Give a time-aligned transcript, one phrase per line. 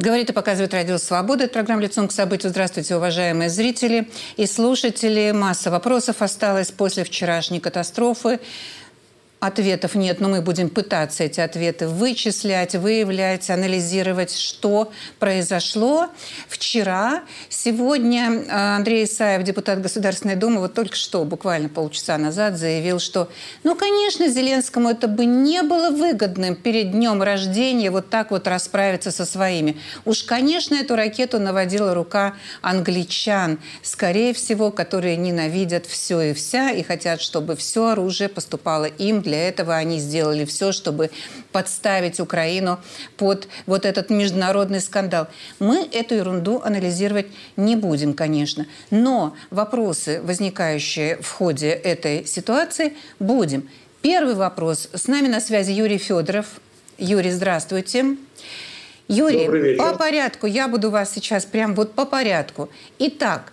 [0.00, 1.44] Говорит и показывает Радио Свобода.
[1.44, 2.48] Это программа «Лицом к событию».
[2.48, 4.08] Здравствуйте, уважаемые зрители
[4.38, 5.30] и слушатели.
[5.30, 8.40] Масса вопросов осталась после вчерашней катастрофы.
[9.40, 16.10] Ответов нет, но мы будем пытаться эти ответы вычислять, выявлять, анализировать, что произошло
[16.46, 17.22] вчера.
[17.48, 23.30] Сегодня э, Андрей Исаев, депутат Государственной Думы, вот только что, буквально полчаса назад, заявил, что,
[23.64, 29.10] ну, конечно, Зеленскому это бы не было выгодным перед днем рождения вот так вот расправиться
[29.10, 29.78] со своими.
[30.04, 36.82] Уж, конечно, эту ракету наводила рука англичан, скорее всего, которые ненавидят все и вся и
[36.82, 41.10] хотят, чтобы все оружие поступало им для этого они сделали все, чтобы
[41.52, 42.78] подставить Украину
[43.16, 45.28] под вот этот международный скандал.
[45.58, 48.66] Мы эту ерунду анализировать не будем, конечно.
[48.90, 53.68] Но вопросы, возникающие в ходе этой ситуации, будем.
[54.02, 54.88] Первый вопрос.
[54.92, 56.46] С нами на связи Юрий Федоров.
[56.98, 58.16] Юрий, здравствуйте.
[59.08, 60.46] Юрий, по порядку.
[60.46, 62.70] Я буду вас сейчас прям вот по порядку.
[62.98, 63.52] Итак,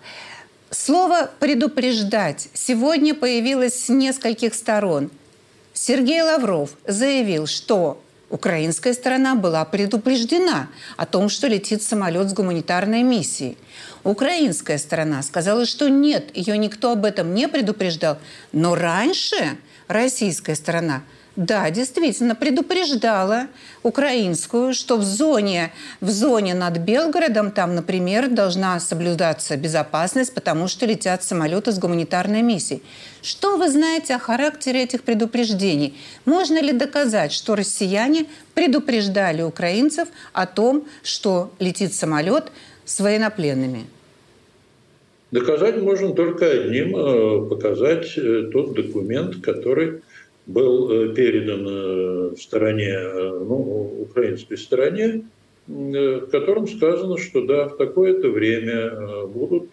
[0.70, 5.10] Слово «предупреждать» сегодня появилось с нескольких сторон.
[5.80, 13.04] Сергей Лавров заявил, что украинская сторона была предупреждена о том, что летит самолет с гуманитарной
[13.04, 13.56] миссией.
[14.02, 18.18] Украинская сторона сказала, что нет, ее никто об этом не предупреждал.
[18.50, 19.56] Но раньше
[19.86, 21.04] российская сторона–
[21.38, 23.46] да, действительно, предупреждала
[23.84, 30.84] украинскую, что в зоне, в зоне над Белгородом там, например, должна соблюдаться безопасность, потому что
[30.84, 32.82] летят самолеты с гуманитарной миссией.
[33.22, 35.96] Что вы знаете о характере этих предупреждений?
[36.24, 42.50] Можно ли доказать, что россияне предупреждали украинцев о том, что летит самолет
[42.84, 43.86] с военнопленными?
[45.30, 50.00] Доказать можно только одним, э, показать э, тот документ, который
[50.48, 55.26] был э, передан э, в стороне, э, ну, украинской стороне,
[55.66, 59.70] в котором сказано, что да, в такое-то время будут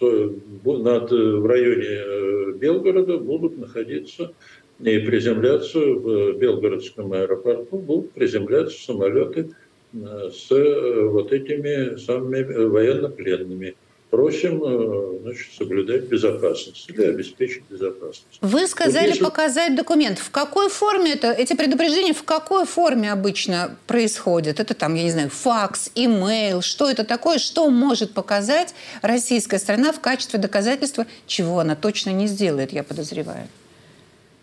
[0.00, 4.32] над, в районе Белгорода будут находиться
[4.78, 9.50] и приземляться в Белгородском аэропорту, будут приземляться самолеты
[9.92, 13.74] с вот этими самыми военнопленными
[14.10, 18.38] просим э, значит, соблюдать безопасность или обеспечить безопасность.
[18.40, 19.24] Вы сказали вот если...
[19.24, 20.18] показать документ.
[20.18, 24.58] В какой форме это, эти предупреждения, в какой форме обычно происходят?
[24.58, 29.92] Это там, я не знаю, факс, имейл, что это такое, что может показать российская страна
[29.92, 33.46] в качестве доказательства, чего она точно не сделает, я подозреваю?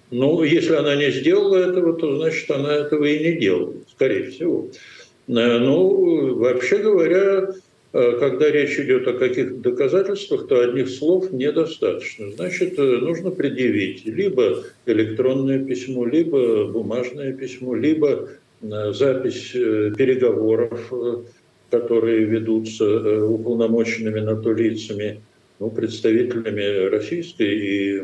[0.09, 4.69] Ну, если она не сделала этого, то значит она этого и не делает, скорее всего.
[5.27, 7.49] Э, ну, вообще говоря,
[8.19, 12.31] когда речь идет о каких-то доказательствах, то одних слов недостаточно.
[12.31, 18.29] Значит, э, нужно предъявить либо электронное письмо, либо бумажное письмо, либо
[18.61, 20.93] э, запись переговоров,
[21.71, 25.21] которые ведутся уполномоченными на то лицами,
[25.59, 28.01] ну, представителями российской и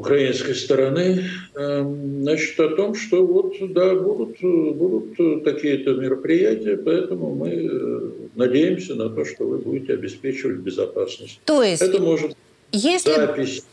[0.00, 1.24] украинской стороны,
[1.54, 8.94] эм, значит, о том, что вот, да, будут, будут такие-то мероприятия, поэтому мы э, надеемся
[8.94, 11.40] на то, что вы будете обеспечивать безопасность.
[11.44, 12.32] То есть, это может
[12.72, 13.14] если...
[13.14, 13.64] запись,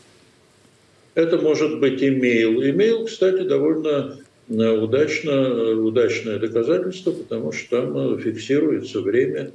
[1.14, 2.62] это может быть имейл.
[2.62, 4.18] Имейл, кстати, довольно
[4.48, 9.52] э, удачно, удачное доказательство, потому что там фиксируется время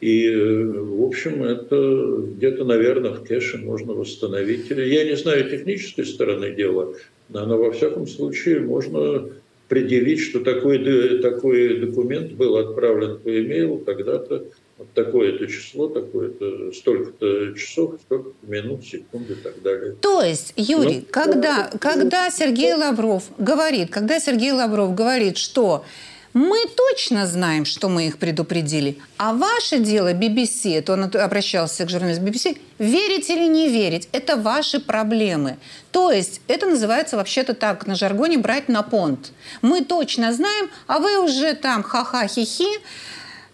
[0.00, 4.68] и, в общем, это где-то, наверное, в кэше можно восстановить.
[4.70, 6.94] Я не знаю технической стороны дела,
[7.28, 9.28] но во всяком случае можно
[9.68, 14.44] предъявить, что такой, такой документ был отправлен по имейлу когда-то,
[14.76, 19.94] вот такое-то число, такое-то, столько-то часов, столько-то минут, секунд и так далее.
[20.00, 25.84] То есть, Юрий, ну, когда, когда Сергей Лавров говорит, когда Сергей Лавров говорит, что
[26.34, 28.98] мы точно знаем, что мы их предупредили.
[29.16, 34.36] А ваше дело, BBC, это он обращался к журналисту BBC, верить или не верить, это
[34.36, 35.56] ваши проблемы.
[35.92, 39.32] То есть это называется вообще-то так на жаргоне брать на понт.
[39.62, 42.66] Мы точно знаем, а вы уже там ха-ха-хи-хи,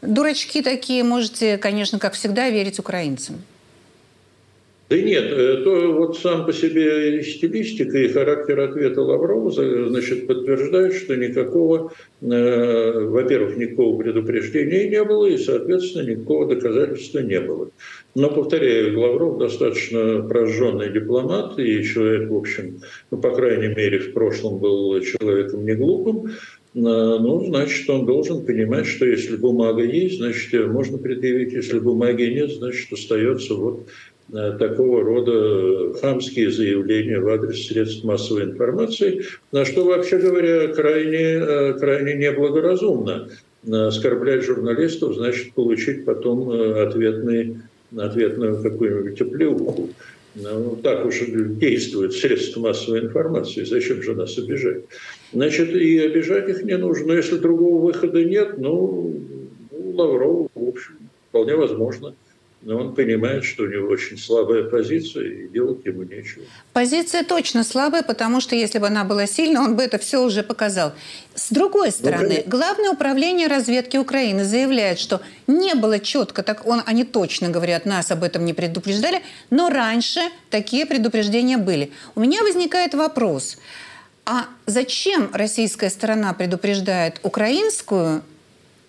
[0.01, 3.45] дурачки такие, можете, конечно, как всегда, верить украинцам.
[4.91, 10.95] Да нет, э, то вот сам по себе стилистика и характер ответа Лаврова значит, подтверждают,
[10.95, 17.71] что никакого, э, во-первых, никакого предупреждения не было, и, соответственно, никакого доказательства не было.
[18.17, 22.81] Но, повторяю, Лавров достаточно прожженный дипломат, и человек, в общем,
[23.13, 26.31] ну, по крайней мере, в прошлом был человеком не глупым, э,
[26.75, 32.51] ну, значит, он должен понимать, что если бумага есть, значит, можно предъявить, если бумаги нет,
[32.51, 33.87] значит, остается вот
[34.20, 41.19] Э, такого рода хамские заявления в адрес средств массовой информации, на что, вообще говоря, крайне,
[41.19, 43.29] э, крайне неблагоразумно
[43.69, 47.59] оскорблять журналистов, значит получить потом ответный,
[47.97, 49.91] ответную какую-нибудь оплеуху.
[50.37, 53.65] Ну, так уж действуют средства массовой информации.
[53.65, 54.85] Зачем же нас обижать?
[55.33, 57.09] Значит, и обижать их не нужно.
[57.09, 59.21] Но если другого выхода нет, ну,
[59.73, 60.95] ну Лавров, в общем,
[61.31, 62.15] вполне возможно–
[62.63, 66.45] но он понимает, что у него очень слабая позиция, и делать ему нечего.
[66.75, 70.43] Позиция точно слабая, потому что если бы она была сильна, он бы это все уже
[70.43, 70.93] показал.
[71.35, 76.67] С другой ну, стороны, ну, Главное управление разведки Украины заявляет, что не было четко, так
[76.67, 80.21] он, они точно говорят, нас об этом не предупреждали, но раньше
[80.51, 81.93] такие предупреждения были.
[82.15, 83.57] У меня возникает вопрос,
[84.27, 88.23] а зачем российская сторона предупреждает украинскую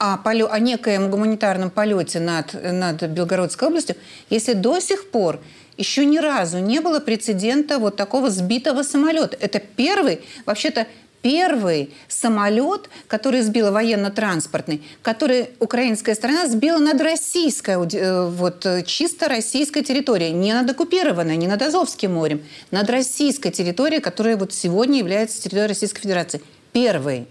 [0.02, 3.96] о, полё, о некоем гуманитарном полете над, над Белгородской областью,
[4.32, 5.40] если до сих пор
[5.78, 9.38] еще ни разу не было прецедента вот такого сбитого самолета.
[9.40, 10.88] Это первый, вообще-то
[11.22, 19.84] первый самолет, который сбил военно-транспортный, который украинская страна сбила над российской, э, вот чисто российской
[19.84, 25.44] территорией, не над оккупированной, не над Азовским морем, над российской территорией, которая вот сегодня является
[25.44, 26.42] территорией Российской Федерации.
[26.74, 27.28] Первый.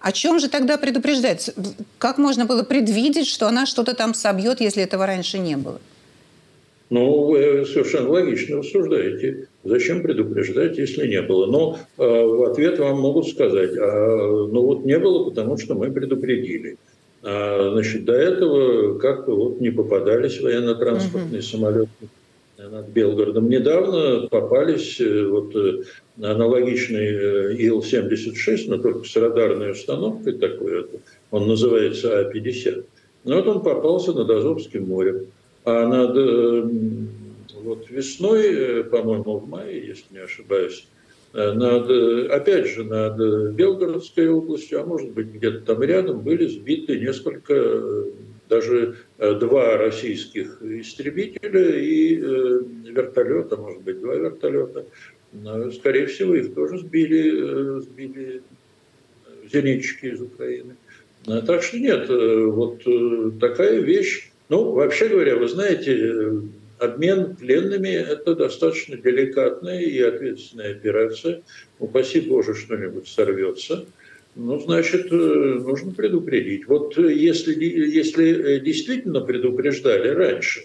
[0.00, 1.50] О чем же тогда предупреждать?
[1.98, 5.80] Как можно было предвидеть, что она что-то там собьет, если этого раньше не было?
[6.88, 9.46] Ну, вы совершенно логично рассуждаете.
[9.62, 11.46] Зачем предупреждать, если не было?
[11.46, 15.92] Но э, в ответ вам могут сказать, а, ну вот не было, потому что мы
[15.92, 16.78] предупредили.
[17.22, 21.46] А, значит, до этого как-то вот не попадались военно-транспортные угу.
[21.46, 22.08] самолеты
[22.58, 23.48] над Белгородом.
[23.48, 25.82] Недавно попались э, вот э,
[26.22, 30.86] аналогичный э, Ил-76, но только с радарной установкой такой,
[31.30, 32.84] он называется А-50.
[33.24, 35.26] Но вот он попался над Азовским морем.
[35.64, 36.16] А над,
[37.62, 40.86] вот весной, по-моему, в мае, если не ошибаюсь,
[41.34, 48.06] над, опять же, над Белгородской областью, а может быть где-то там рядом, были сбиты несколько
[48.50, 54.84] даже э, два российских истребителя и э, вертолета, может быть, два вертолета.
[55.74, 58.42] Скорее всего, их тоже сбили, э, сбили
[59.52, 60.76] зенитчики из Украины.
[61.24, 62.82] Так что нет, вот
[63.40, 64.30] такая вещь.
[64.48, 66.32] Ну, вообще говоря, вы знаете,
[66.78, 71.42] обмен пленными– это достаточно деликатная и ответственная операция.
[71.78, 73.84] Упаси Боже, что-нибудь сорвется–
[74.36, 76.68] ну, значит, э, нужно предупредить.
[76.68, 80.64] Вот э, если, если э, действительно предупреждали раньше,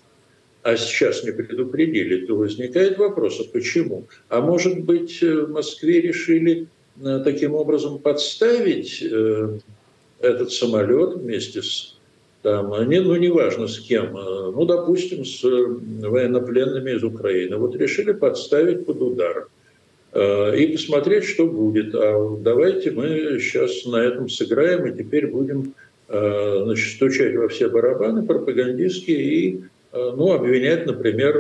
[0.66, 4.08] а сейчас не предупредили, то возникает вопрос, а почему?
[4.30, 6.68] А может быть, в Москве решили
[7.24, 9.04] таким образом подставить
[10.20, 11.96] этот самолет вместе с
[12.42, 17.58] там, не, ну, неважно с кем, ну, допустим, с военнопленными из Украины.
[17.58, 19.48] Вот решили подставить под удар.
[20.16, 21.94] Э, и посмотреть, что будет.
[21.94, 25.74] А давайте мы сейчас на этом сыграем и теперь будем
[26.08, 29.60] э, значит, стучать во все барабаны пропагандистские и э,
[29.96, 31.36] ну, обвинять, например,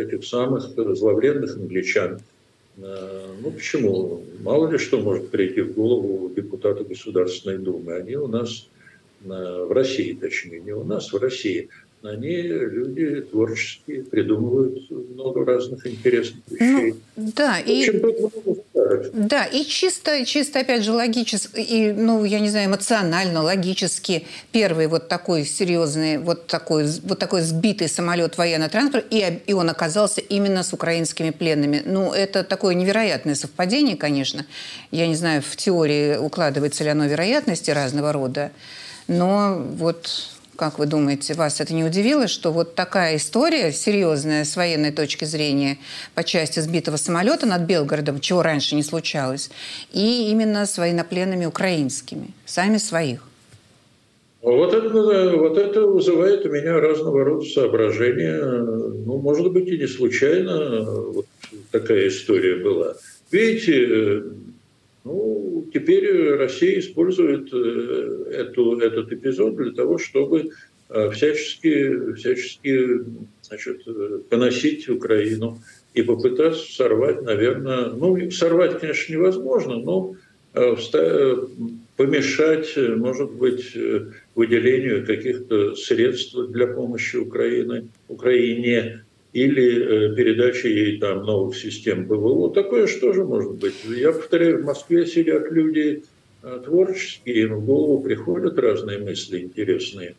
[0.00, 2.20] этих самых зловредных англичан.
[2.76, 4.22] Ну почему?
[4.40, 7.94] Мало ли что может прийти в голову депутата Государственной Думы.
[7.94, 8.68] Они у нас
[9.24, 11.68] в России, точнее, не у нас, в России–
[12.02, 16.94] они люди творческие, придумывают много разных интересных ну, вещей.
[17.16, 17.90] Ну, да, и,
[19.12, 24.86] да, и чисто, чисто, опять же, логически, и, ну, я не знаю, эмоционально, логически, первый
[24.86, 30.20] вот такой серьезный, вот такой, вот такой сбитый самолет военный транспорт, и, и он оказался
[30.20, 31.82] именно с украинскими пленными.
[31.84, 34.46] Ну, это такое невероятное совпадение, конечно.
[34.90, 38.50] Я не знаю, в теории укладывается ли оно вероятности разного рода,
[39.06, 44.56] но вот как вы думаете, вас это не удивило, что вот такая история серьезная с
[44.56, 45.78] военной точки зрения
[46.16, 49.50] по части сбитого самолета над Белгородом, чего раньше не случалось,
[49.92, 53.20] и именно с военнопленными украинскими, сами своих?
[54.42, 58.42] Вот это, вот это вызывает у меня разного рода соображения.
[58.42, 61.26] Ну, может быть, и не случайно вот
[61.70, 62.94] такая история была.
[63.30, 64.24] Видите,
[65.04, 70.50] ну, теперь Россия использует э, эту, этот эпизод для того, чтобы
[70.88, 73.04] э, всячески, всячески
[73.42, 73.84] значит,
[74.28, 75.58] поносить Украину
[75.94, 80.14] и попытаться сорвать, наверное, ну, сорвать, конечно, невозможно, но
[80.54, 80.76] э,
[81.96, 83.76] помешать, может быть,
[84.34, 92.52] выделению каких-то средств для помощи Украины, Украине или э, передача ей там новых систем ПВО.
[92.52, 93.74] Такое что же может быть?
[93.84, 96.04] Я повторяю, в Москве сидят люди
[96.42, 100.14] э, творческие, им в голову приходят разные мысли интересные.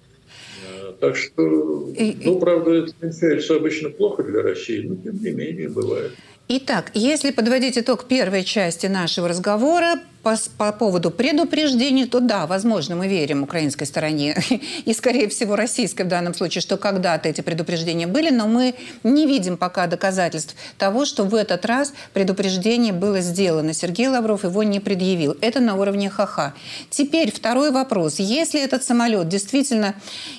[0.68, 1.92] Э, так что,
[2.24, 6.12] ну, правда, это кончается обычно плохо для России, но тем не менее бывает.
[6.52, 12.96] Итак, если подводить итог первой части нашего разговора, по, по поводу предупреждений, то да, возможно,
[12.96, 14.36] мы верим украинской стороне
[14.86, 19.28] и, скорее всего, российской в данном случае, что когда-то эти предупреждения были, но мы не
[19.28, 23.74] видим пока доказательств того, что в этот раз предупреждение было сделано.
[23.74, 25.38] Сергей Лавров его не предъявил.
[25.42, 26.56] Это на уровне ха-ха.
[26.90, 28.16] Теперь второй вопрос.
[28.18, 29.94] Если этот самолет действительно,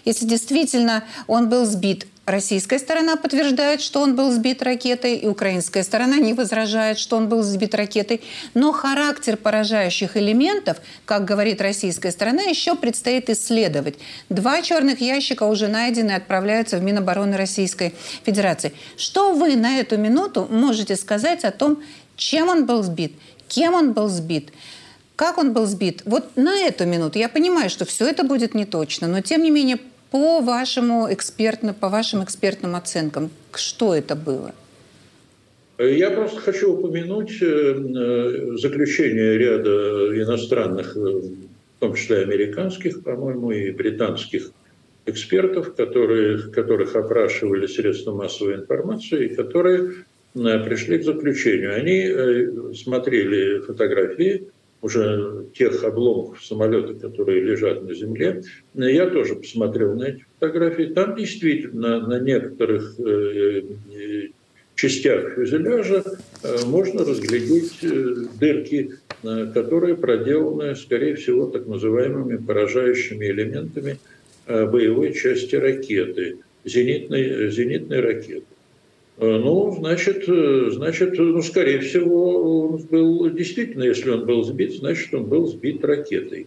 [0.04, 5.82] если действительно он был сбит, Российская сторона подтверждает, что он был сбит ракетой, и украинская
[5.82, 8.20] сторона не возражает, что он был сбит ракетой.
[8.54, 13.96] Но характер поражающих элементов, как говорит российская сторона, еще предстоит исследовать.
[14.28, 17.94] Два черных ящика уже найдены и отправляются в Минобороны Российской
[18.24, 18.72] Федерации.
[18.96, 21.82] Что вы на эту минуту можете сказать о том,
[22.16, 23.12] чем он был сбит,
[23.48, 24.52] кем он был сбит?
[25.16, 26.02] Как он был сбит?
[26.04, 29.50] Вот на эту минуту я понимаю, что все это будет не точно, но тем не
[29.50, 29.78] менее
[30.10, 34.54] по, вашему экспертно, по вашим экспертным оценкам, что это было?
[35.78, 43.50] Я просто хочу упомянуть э, э, заключение ряда иностранных, э, в том числе американских, по-моему,
[43.52, 44.50] и британских
[45.06, 51.74] экспертов, которые, которых опрашивали средства массовой информации, которые пришли к заключению.
[51.74, 54.48] Они смотрели фотографии
[54.82, 58.42] уже тех обломков самолета, которые лежат на земле.
[58.74, 60.84] Я тоже посмотрел на эти фотографии.
[60.84, 63.62] Там действительно на некоторых э,
[63.94, 64.28] э,
[64.74, 66.02] частях фюзеляжа
[66.42, 67.78] э, можно разглядеть
[68.38, 73.98] дырки, которые проделаны, скорее всего, так называемыми поражающими элементами
[74.46, 78.46] боевой части ракеты, зенитной, зенитной ракеты.
[79.20, 84.72] Э, ну, значит, э, значит, ну, скорее всего, он был действительно, если он был сбит,
[84.72, 86.46] значит, он был сбит ракетой.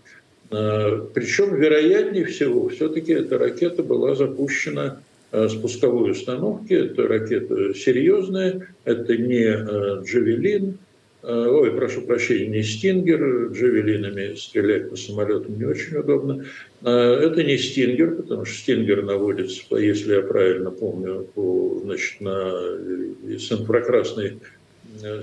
[0.50, 5.02] Э, Причем, вероятнее всего, все-таки эта ракета была запущена
[5.32, 6.74] с пусковой установки.
[6.74, 10.93] Это ракета серьезная, это не «Джавелин», Э,
[11.24, 16.46] ой, прошу прощения, не «Стингер», джавелинами стрелять по самолетам не очень удобно.
[16.84, 22.52] Э, это не «Стингер», потому что «Стингер» наводится, если я правильно помню, по, значит, на,
[22.54, 24.40] э, с инфракрасной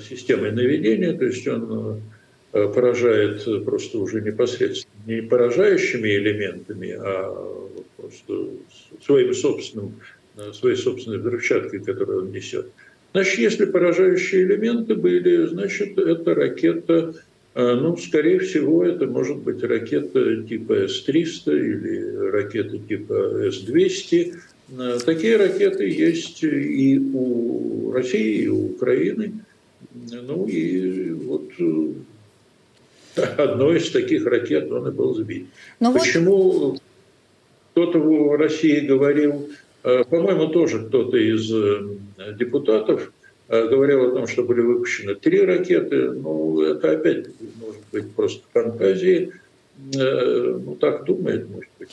[0.08, 2.02] системой наведения, то есть он
[2.50, 8.48] поражает просто уже непосредственно не поражающими элементами, а просто
[9.04, 10.00] своим собственным,
[10.52, 12.66] своей собственной взрывчаткой, которую он несет.
[13.12, 17.14] Значит, если поражающие элементы были, значит, это ракета,
[17.54, 24.34] э, ну, скорее всего, это может быть ракета типа С-300 или ракета типа С-200.
[24.78, 29.32] Э, такие ракеты есть и у России, и у Украины.
[29.92, 31.92] Ну и вот э,
[33.38, 35.46] одной из таких ракет он и был сбит.
[35.80, 36.82] Но ну Почему вот...
[37.72, 39.50] кто-то в России говорил,
[39.82, 43.12] по-моему, тоже кто-то из э, депутатов
[43.48, 46.12] э, говорил о том, что были выпущены три ракеты.
[46.12, 47.26] Ну, это опять
[47.60, 49.32] может быть просто фантазии.
[49.94, 51.88] Ну, так думает, может быть.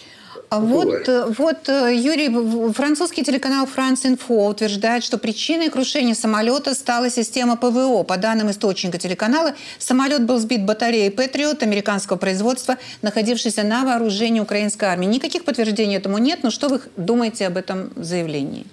[0.49, 6.73] А вот, э, вот, э, Юрий, французский телеканал France Info утверждает, что причиной крушения самолета
[6.73, 8.03] стала система ПВО.
[8.03, 14.85] По данным источника телеканала, самолет был сбит батареей «Патриот» американского производства, находившейся на вооружении украинской
[14.85, 15.07] армии.
[15.07, 18.65] Никаких подтверждений этому нет, но что вы думаете об этом заявлении?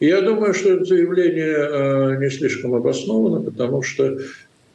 [0.00, 4.18] Я думаю, что это заявление э, не слишком обосновано, потому что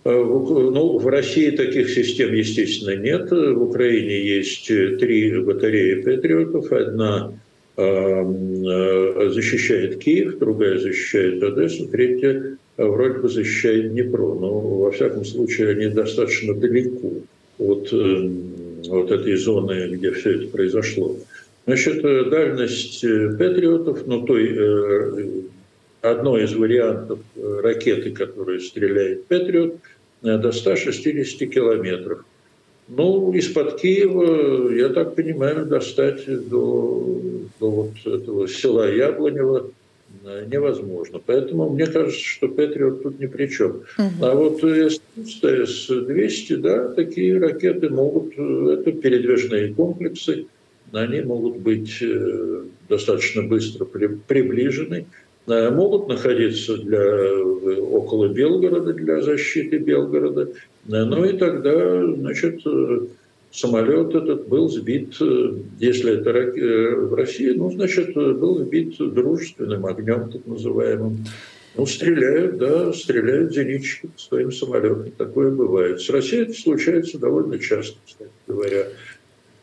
[0.05, 3.29] ну, в России таких систем, естественно, нет.
[3.31, 6.71] В Украине есть три батареи патриотов.
[6.71, 7.33] Одна
[7.75, 14.35] э, защищает Киев, другая защищает Одессу, третья вроде бы защищает Днепро.
[14.35, 17.11] Но, во всяком случае, они достаточно далеко
[17.57, 18.29] от, э,
[18.89, 21.17] от этой зоны, где все это произошло.
[21.65, 23.01] Значит, дальность
[23.37, 25.49] патриотов, ну, той
[26.01, 29.75] одной из вариантов э, ракеты, которая стреляет «Патриот»,
[30.23, 32.25] э, до 160 километров.
[32.87, 37.21] Ну, из-под Киева, я так понимаю, достать до,
[37.59, 39.71] до вот этого села Яблонево
[40.23, 41.19] э, невозможно.
[41.23, 43.83] Поэтому мне кажется, что Патриот тут ни при чем.
[43.97, 44.25] Угу.
[44.25, 50.47] А вот С-200, да, такие ракеты могут, это передвижные комплексы,
[50.91, 52.03] они могут быть
[52.87, 55.05] достаточно быстро приближены
[55.71, 60.49] могут находиться для, э, около Белгорода для защиты Белгорода.
[60.87, 62.61] Э, ну и тогда, значит,
[63.51, 65.15] самолет этот был сбит,
[65.79, 66.31] если это
[67.07, 71.25] в России, ну, значит, был сбит дружественным огнем, так называемым.
[71.75, 75.11] Ну, стреляют, да, стреляют зенитчики своим самолетам.
[75.11, 76.01] Такое бывает.
[76.01, 78.87] С Россией это случается довольно часто, кстати говоря.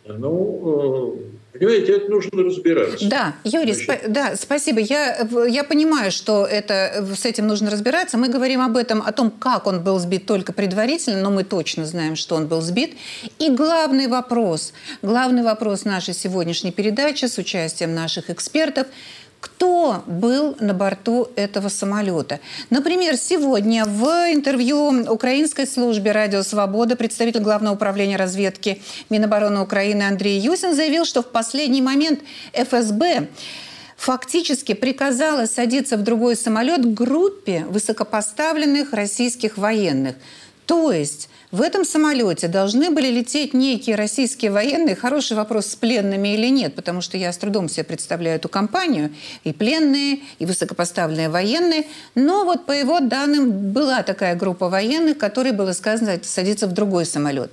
[0.08, 1.18] Ну,
[1.52, 3.08] э, понимаете, это нужно разбираться.
[3.08, 4.78] Да, Юрий, спа- да, спасибо.
[4.80, 8.16] Я, я понимаю, что это, с этим нужно разбираться.
[8.16, 11.86] Мы говорим об этом, о том, как он был сбит только предварительно, но мы точно
[11.86, 12.94] знаем, что он был сбит.
[13.38, 14.72] И главный вопрос,
[15.02, 18.86] главный вопрос нашей сегодняшней передачи с участием наших экспертов–
[19.46, 22.40] кто был на борту этого самолета.
[22.68, 30.40] Например, сегодня в интервью украинской службе «Радио Свобода» представитель Главного управления разведки Минобороны Украины Андрей
[30.40, 32.20] Юсин заявил, что в последний момент
[32.54, 33.28] ФСБ
[33.96, 40.16] фактически приказала садиться в другой самолет группе высокопоставленных российских военных.
[40.66, 44.96] То есть в этом самолете должны были лететь некие российские военные.
[44.96, 49.14] Хороший вопрос, с пленными или нет, потому что я с трудом себе представляю эту компанию.
[49.44, 51.86] И пленные, и высокопоставленные военные.
[52.16, 57.06] Но вот по его данным была такая группа военных, которой было сказано садиться в другой
[57.06, 57.52] самолет.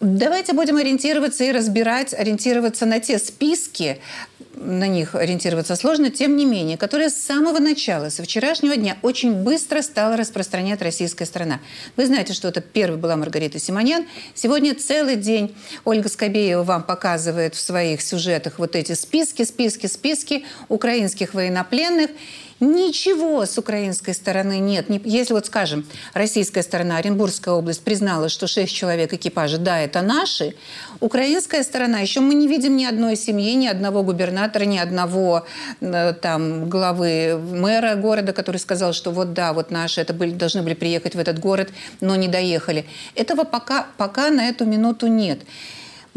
[0.00, 3.98] Давайте будем ориентироваться и разбирать, ориентироваться на те списки,
[4.56, 9.32] на них ориентироваться сложно, тем не менее, которые с самого начала, со вчерашнего дня, очень
[9.32, 11.60] быстро стала распространять российская страна.
[11.96, 14.06] Вы знаете, что это первой была Маргарита Симонян.
[14.34, 20.44] Сегодня целый день Ольга Скобеева вам показывает в своих сюжетах вот эти списки, списки, списки
[20.68, 22.10] украинских военнопленных.
[22.58, 24.86] Ничего с украинской стороны нет.
[25.04, 25.84] Если вот, скажем,
[26.14, 30.54] российская сторона, Оренбургская область признала, что шесть человек экипажа, да, это наши,
[31.00, 35.44] украинская сторона, еще мы не видим ни одной семьи, ни одного губернатора, ни одного
[35.82, 40.62] э, там главы мэра города, который сказал, что вот да, вот наши, это были, должны
[40.62, 41.68] были приехать в этот город,
[42.00, 42.86] но не доехали.
[43.14, 45.40] Этого пока, пока на эту минуту нет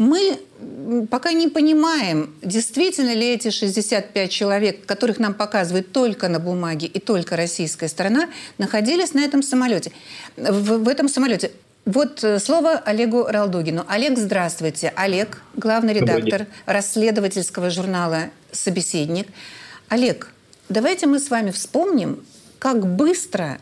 [0.00, 0.40] мы
[1.10, 6.98] пока не понимаем, действительно ли эти 65 человек, которых нам показывают только на бумаге и
[6.98, 9.92] только российская сторона, находились на этом самолете.
[10.38, 11.50] В, в этом самолете.
[11.84, 13.84] Вот э, слово Олегу Ралдугину.
[13.88, 14.90] Олег, здравствуйте.
[14.96, 19.28] Олег, главный редактор расследовательского журнала «Собеседник».
[19.90, 20.32] Олег,
[20.70, 22.24] давайте мы с вами вспомним,
[22.58, 23.58] как быстро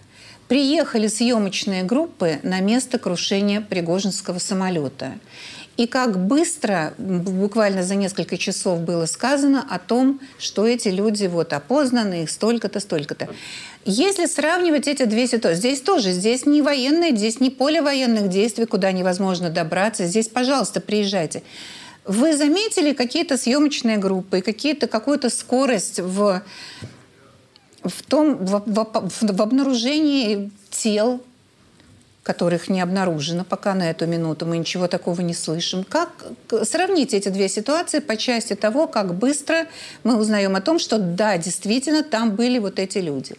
[0.46, 5.14] приехали съемочные группы на место крушения Пригожинского самолета.
[5.78, 11.52] И как быстро, буквально за несколько часов было сказано о том, что эти люди вот
[11.52, 13.28] опознаны, их столько-то, столько-то.
[13.84, 18.66] Если сравнивать эти две ситуации, здесь тоже, здесь не военные, здесь не поле военных действий,
[18.66, 20.04] куда невозможно добраться.
[20.06, 21.44] Здесь, пожалуйста, приезжайте.
[22.04, 26.42] Вы заметили какие-то съемочные группы, какие-то, какую-то скорость в,
[27.84, 31.22] в том, в, в, в обнаружении тел
[32.28, 35.82] которых не обнаружено пока на эту минуту, мы ничего такого не слышим.
[35.82, 36.10] Как
[36.62, 39.66] сравнить эти две ситуации по части того, как быстро
[40.04, 43.34] мы узнаем о том, что да, действительно, там были вот эти люди?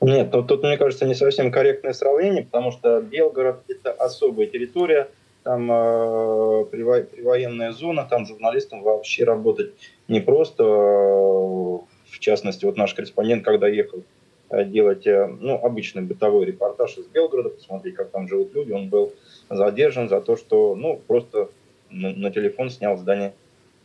[0.00, 5.08] Нет, тут, тут мне кажется, не совсем корректное сравнение, потому что Белгород– это особая территория,
[5.44, 9.70] там э, привоенная зона, там журналистам вообще работать
[10.08, 10.64] не просто.
[10.64, 11.78] Э,
[12.10, 14.02] в частности, вот наш корреспондент, когда ехал
[14.64, 18.72] делать э, ну, обычный бытовой репортаж из Белгорода, посмотреть, как там живут люди.
[18.72, 19.12] Он был
[19.48, 21.48] задержан за то, что ну, просто
[21.90, 23.34] на, телефон снял здание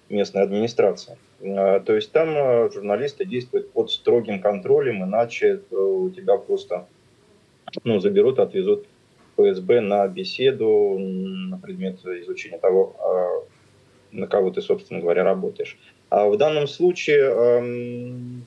[0.10, 1.18] местной администрации.
[1.40, 6.88] Э, то есть там журналисты действуют под строгим контролем, иначе у тебя просто
[7.84, 8.86] ну, заберут, отвезут
[9.38, 13.46] ФСБ на беседу на предмет изучения того,
[14.12, 15.78] на кого ты, собственно говоря, работаешь.
[16.10, 18.46] А в данном случае эм,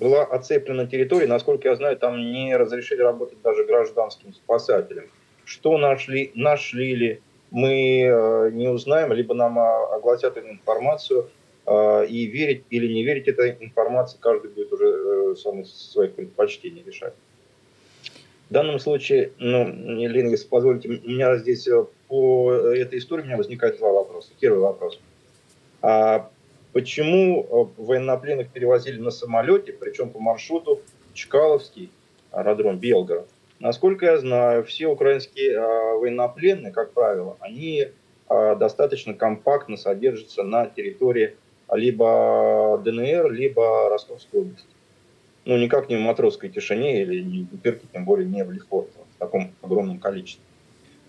[0.00, 1.26] была оцеплена территория.
[1.26, 5.04] Насколько я знаю, там не разрешили работать даже гражданским спасателям.
[5.44, 11.28] Что нашли, нашли ли, мы э, не узнаем, либо нам огласят эту информацию,
[11.66, 16.14] э, и верить или не верить этой информации каждый будет уже э, сам из своих
[16.14, 17.12] предпочтений решать.
[18.48, 21.68] В данном случае, ну, Елена, если позволите, у меня здесь
[22.08, 24.30] по этой истории у меня возникает два вопроса.
[24.40, 24.98] Первый вопрос.
[25.82, 26.30] А
[26.72, 30.80] Почему э, военнопленных перевозили на самолете, причем по маршруту
[31.14, 31.90] Чкаловский
[32.30, 33.28] аэродром Белгород?
[33.58, 37.88] Насколько я знаю, все украинские э, военнопленные, как правило, они
[38.28, 41.36] э, достаточно компактно содержатся на территории
[41.72, 44.66] либо ДНР, либо Ростовской области.
[45.44, 48.92] Ну, никак не в матросской тишине или не в Перке, тем более не в Лефорте
[49.16, 50.44] в таком огромном количестве.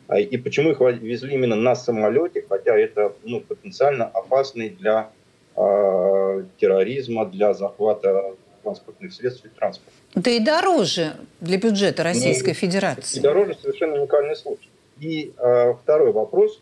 [0.08, 5.12] А, и почему их везли именно на самолете, хотя это ну, потенциально опасный для
[5.56, 9.92] терроризма, для захвата транспортных средств и транспорта.
[10.16, 13.20] Да и дороже для бюджета Российской ну, Федерации.
[13.20, 14.70] И дороже совершенно уникальный случай.
[15.00, 16.62] И э, второй вопрос.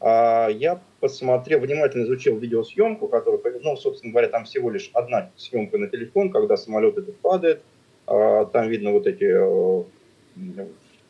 [0.00, 5.78] Э, я посмотрел, внимательно изучил видеосъемку, которая, ну, собственно говоря, там всего лишь одна съемка
[5.78, 7.62] на телефон, когда самолет этот падает.
[8.06, 10.66] Э, там видно вот эти э,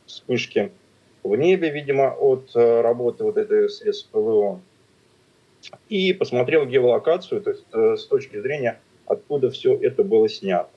[0.06, 0.72] вспышки
[1.22, 4.61] в небе, видимо, от э, работы вот этой средств ПВО.
[5.88, 10.68] И посмотрел геолокацию, то есть э, с точки зрения, откуда все это было снято.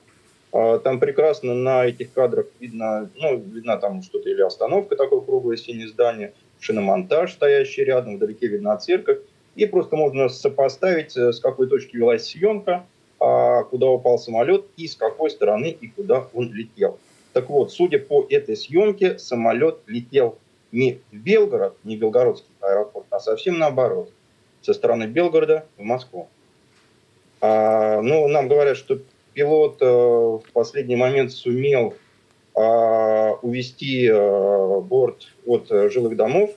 [0.52, 5.56] А, там прекрасно на этих кадрах видно, ну, видно там что-то или остановка такое круглое
[5.56, 9.18] синее здание, шиномонтаж, стоящий рядом, вдалеке видна церковь.
[9.54, 12.86] И просто можно сопоставить, э, с какой точки велась съемка,
[13.18, 16.98] а, куда упал самолет и с какой стороны и куда он летел.
[17.32, 20.38] Так вот, судя по этой съемке, самолет летел
[20.70, 24.10] не в Белгород, не в Белгородский аэропорт, а совсем наоборот,
[24.62, 26.28] со стороны Белгорода в Москву.
[27.40, 29.00] А, ну, нам говорят, что
[29.34, 31.94] пилот э, в последний момент сумел
[32.54, 36.50] а, увести а, борт от э, жилых домов.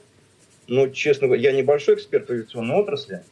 [0.67, 3.23] Но, честно говоря, я небольшой эксперт в авиационной отрасли,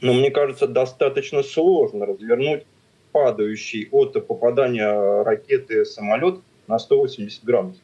[0.00, 2.64] но мне кажется, достаточно сложно развернуть
[3.10, 7.82] падающий от попадания ракеты самолет на 180 градусов.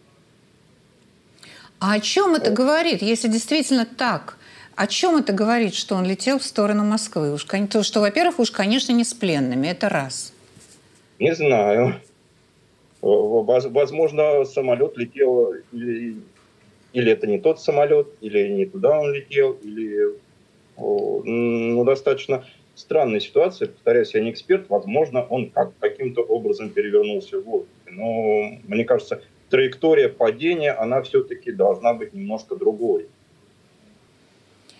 [1.81, 4.38] А о чем это говорит, если действительно так?
[4.79, 7.33] О чем это говорит, что он летел в сторону Москвы?
[7.33, 10.33] Уж, то, что, во-первых, уж, конечно, не с пленными, это раз.
[11.19, 11.97] Не знаю.
[13.03, 16.19] Возможно, самолет летел, или,
[16.93, 20.17] или это не тот самолет, или не туда он летел, или
[20.77, 22.45] ну, достаточно
[22.77, 23.67] странная ситуация.
[23.67, 24.71] Повторяюсь, я не эксперт.
[24.71, 27.91] Возможно, он как, каким-то образом перевернулся в воздухе.
[27.91, 33.09] Но мне кажется, траектория падения, она все-таки должна быть немножко другой.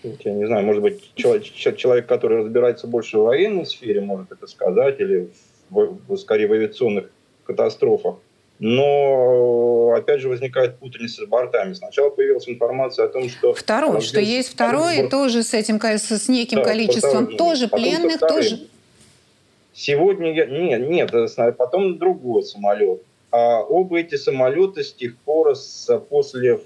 [0.03, 4.99] Я не знаю, может быть, человек, который разбирается больше в военной сфере, может это сказать,
[4.99, 5.29] или
[5.69, 7.09] в, скорее в авиационных
[7.43, 8.15] катастрофах.
[8.59, 11.73] Но опять же возникает путаница с бортами.
[11.73, 13.53] Сначала появилась информация о том, что...
[13.53, 15.11] Второй, что есть второй, борт...
[15.11, 18.67] тоже с этим, с неким да, количеством, бортовым, тоже пленных, тоже...
[19.73, 20.45] Сегодня я...
[20.45, 21.11] Нет, нет,
[21.57, 23.01] потом другой самолет.
[23.31, 26.59] А оба эти самолета с тех пор, с, после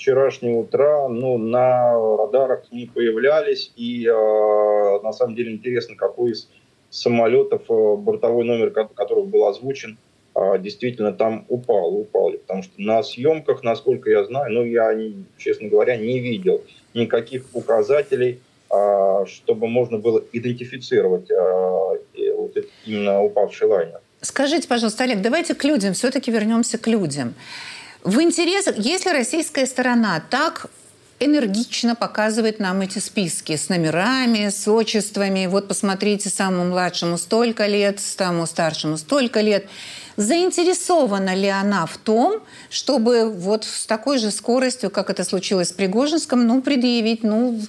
[0.00, 3.70] вчерашнего утра, ну, на радарах не появлялись.
[3.76, 6.48] И э, на самом деле интересно, какой из
[6.88, 9.98] самолетов, э, бортовой номер которых был озвучен,
[10.34, 12.38] э, действительно там упал, упали.
[12.38, 14.90] Потому что на съемках, насколько я знаю, ну, я,
[15.36, 16.62] честно говоря, не видел
[16.94, 21.34] никаких указателей, э, чтобы можно было идентифицировать э,
[22.36, 24.00] вот этот именно упавший лайнер.
[24.22, 27.34] Скажите, пожалуйста, Олег, давайте к людям, все-таки вернемся к людям.
[28.02, 30.70] В интересах, если российская сторона так
[31.20, 35.46] энергично показывает нам эти списки с номерами, с отчествами.
[35.46, 39.66] Вот посмотрите, самому младшему столько лет, самому старшему столько лет.
[40.16, 45.72] Заинтересована ли она в том, чтобы вот с такой же скоростью, как это случилось с
[45.72, 47.60] Пригожинском, ну, предъявить, ну,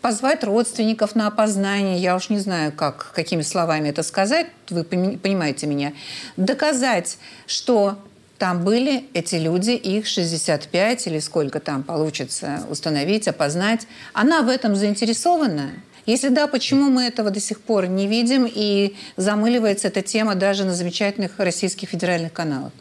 [0.00, 5.66] позвать родственников на опознание, я уж не знаю, как, какими словами это сказать, вы понимаете
[5.66, 5.92] меня,
[6.36, 7.98] доказать, что
[8.40, 13.86] там были эти люди, их 65 или сколько там получится установить, опознать.
[14.14, 15.72] Она в этом заинтересована?
[16.06, 20.64] Если да, почему мы этого до сих пор не видим и замыливается эта тема даже
[20.64, 22.72] на замечательных российских федеральных каналах?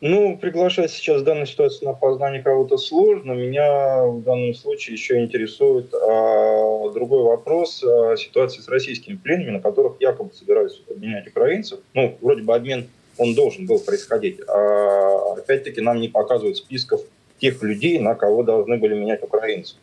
[0.00, 3.32] Ну, приглашать сейчас в данной ситуации на опознание кого-то сложно.
[3.32, 9.60] Меня в данном случае еще интересует а, другой вопрос а, ситуации с российскими пленными, на
[9.60, 11.80] которых якобы собираются обменять украинцев.
[11.92, 12.88] Ну, вроде бы обмен
[13.22, 14.40] он должен был происходить.
[14.48, 17.00] А опять-таки нам не показывают списков
[17.40, 19.76] тех людей, на кого должны были менять украинцы.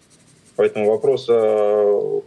[0.55, 2.21] Поэтому вопрос, а,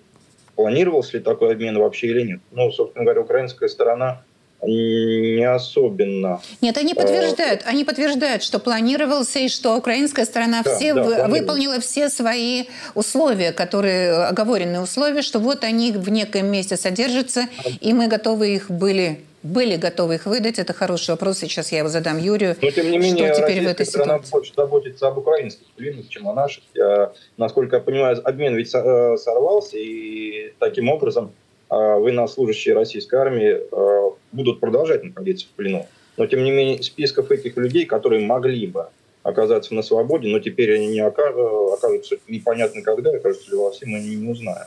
[0.56, 2.40] планировался ли такой обмен вообще или нет.
[2.50, 4.22] Ну, собственно говоря, украинская сторона
[4.62, 6.40] не особенно.
[6.60, 11.80] Нет, они подтверждают, они подтверждают, что планировался и что украинская сторона да, все да, выполнила
[11.80, 17.48] все свои условия, которые оговоренные условия, что вот они в некоем месте содержатся,
[17.80, 20.58] и мы готовы их были были готовы их выдать?
[20.58, 21.38] Это хороший вопрос.
[21.38, 22.56] Сейчас я его задам Юрию.
[22.60, 24.32] Но, тем не менее, что теперь в этой страна ситуации?
[24.32, 26.62] больше заботится об украинских пленных, чем о наших.
[26.74, 31.32] Я, насколько я понимаю, обмен ведь э, сорвался, и таким образом
[31.70, 35.86] э, военнослужащие российской армии э, будут продолжать находиться в плену.
[36.16, 38.88] Но, тем не менее, списков этих людей, которые могли бы
[39.22, 44.00] оказаться на свободе, но теперь они не окажутся непонятно когда, окажутся ли во всем, мы
[44.00, 44.66] не узнаем.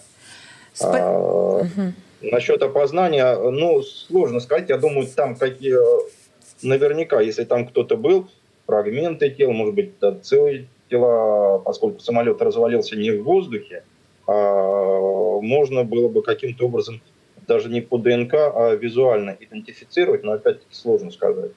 [0.73, 0.97] Спа...
[0.99, 1.93] А, угу.
[2.31, 4.69] Насчет опознания, ну, сложно сказать.
[4.69, 5.75] Я думаю, там какие...
[6.61, 8.29] Наверняка, если там кто-то был,
[8.65, 9.91] фрагменты тел, может быть,
[10.23, 13.83] целые тела, поскольку самолет развалился не в воздухе,
[14.25, 17.01] а можно было бы каким-то образом
[17.45, 21.51] даже не по ДНК, а визуально идентифицировать, но опять-таки сложно сказать.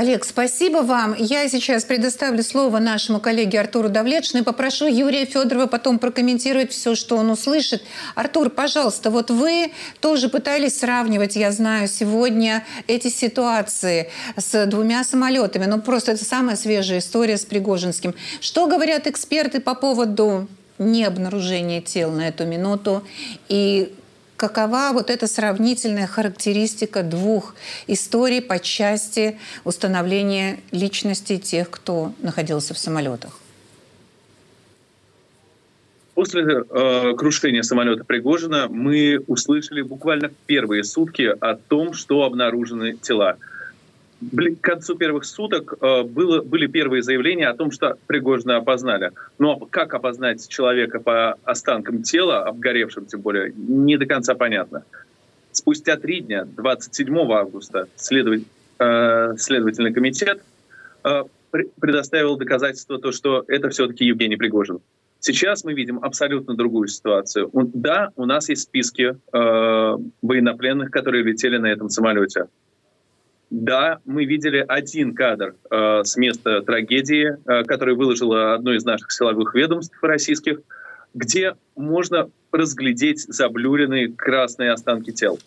[0.00, 1.14] Олег, спасибо вам.
[1.14, 6.94] Я сейчас предоставлю слово нашему коллеге Артуру Давлетшину и попрошу Юрия Федорова потом прокомментировать все,
[6.94, 7.82] что он услышит.
[8.14, 14.08] Артур, пожалуйста, вот вы тоже пытались сравнивать, я знаю, сегодня эти ситуации
[14.38, 15.66] с двумя самолетами.
[15.66, 18.14] Ну, просто это самая свежая история с Пригожинским.
[18.40, 23.04] Что говорят эксперты по поводу необнаружения тел на эту минуту
[23.50, 23.92] и
[24.40, 27.54] какова вот эта сравнительная характеристика двух
[27.86, 33.38] историй по части установления личности тех, кто находился в самолетах?
[36.14, 43.36] После э, крушения самолета Пригожина мы услышали буквально первые сутки о том, что обнаружены тела
[44.20, 49.12] к концу первых суток э, было, были первые заявления о том, что Пригожина опознали.
[49.38, 54.84] Но как опознать человека по останкам тела, обгоревшим тем более, не до конца понятно.
[55.52, 58.46] Спустя три дня, 27 августа, следователь,
[58.78, 60.42] э, следовательный комитет
[61.04, 61.24] э,
[61.80, 64.80] предоставил доказательства, то, что это все-таки Евгений Пригожин.
[65.18, 67.50] Сейчас мы видим абсолютно другую ситуацию.
[67.52, 72.46] Да, у нас есть списки э, военнопленных, которые летели на этом самолете.
[73.50, 79.10] Да, мы видели один кадр э, с места трагедии, э, который выложило одно из наших
[79.10, 80.60] силовых ведомств российских,
[81.14, 85.40] где можно разглядеть заблюренные красные останки тел.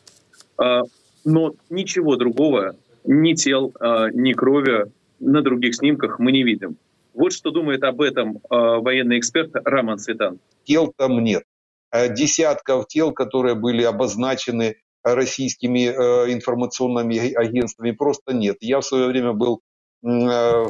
[0.61, 0.81] Э,
[1.23, 6.75] но ничего другого, ни тел, э, ни крови на других снимках мы не видим.
[7.13, 10.39] Вот что думает об этом э, военный эксперт Роман Светан.
[10.65, 11.43] Тел там нет.
[11.91, 18.57] Э, десятков тел, которые были обозначены российскими э, информационными агентствами просто нет.
[18.61, 19.61] Я в свое время был
[20.03, 20.65] э,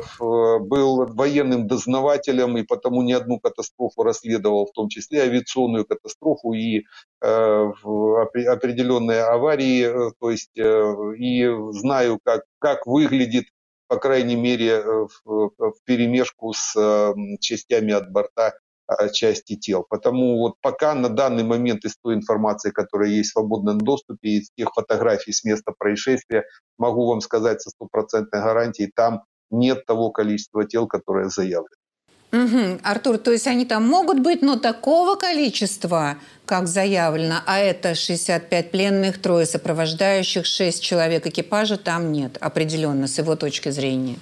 [0.60, 6.84] был военным дознавателем и потому не одну катастрофу расследовал, в том числе авиационную катастрофу и
[7.22, 13.46] э, определенные аварии, то есть и знаю, как, как выглядит,
[13.88, 18.54] по крайней мере, в, в перемешку с э, частями от борта
[19.12, 19.86] части тел.
[19.88, 24.50] Потому вот пока на данный момент из той информации, которая есть в свободном доступе, из
[24.58, 26.44] тех фотографий с места происшествия,
[26.78, 31.68] могу вам сказать со стопроцентной гарантией, там нет того количества тел, которое заявлено.
[32.34, 32.80] Угу.
[32.82, 36.18] Артур, то есть они там могут быть, но такого количества,
[36.48, 43.20] как заявлено, а это 65 пленных, трое сопровождающих, 6 человек экипажа, там нет определенно, с
[43.20, 44.18] его точки зрения.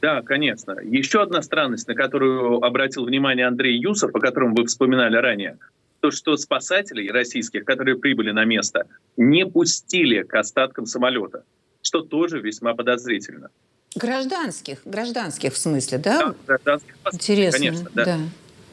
[0.00, 0.76] Да, конечно.
[0.82, 5.58] Еще одна странность, на которую обратил внимание Андрей Юсов, о котором вы вспоминали ранее,
[6.00, 11.42] то, что спасателей российских, которые прибыли на место, не пустили к остаткам самолета,
[11.82, 13.50] что тоже весьма подозрительно.
[13.96, 16.18] Гражданских, гражданских в смысле, да?
[16.18, 18.04] Да, гражданских Интересно, конечно, да.
[18.04, 18.18] да.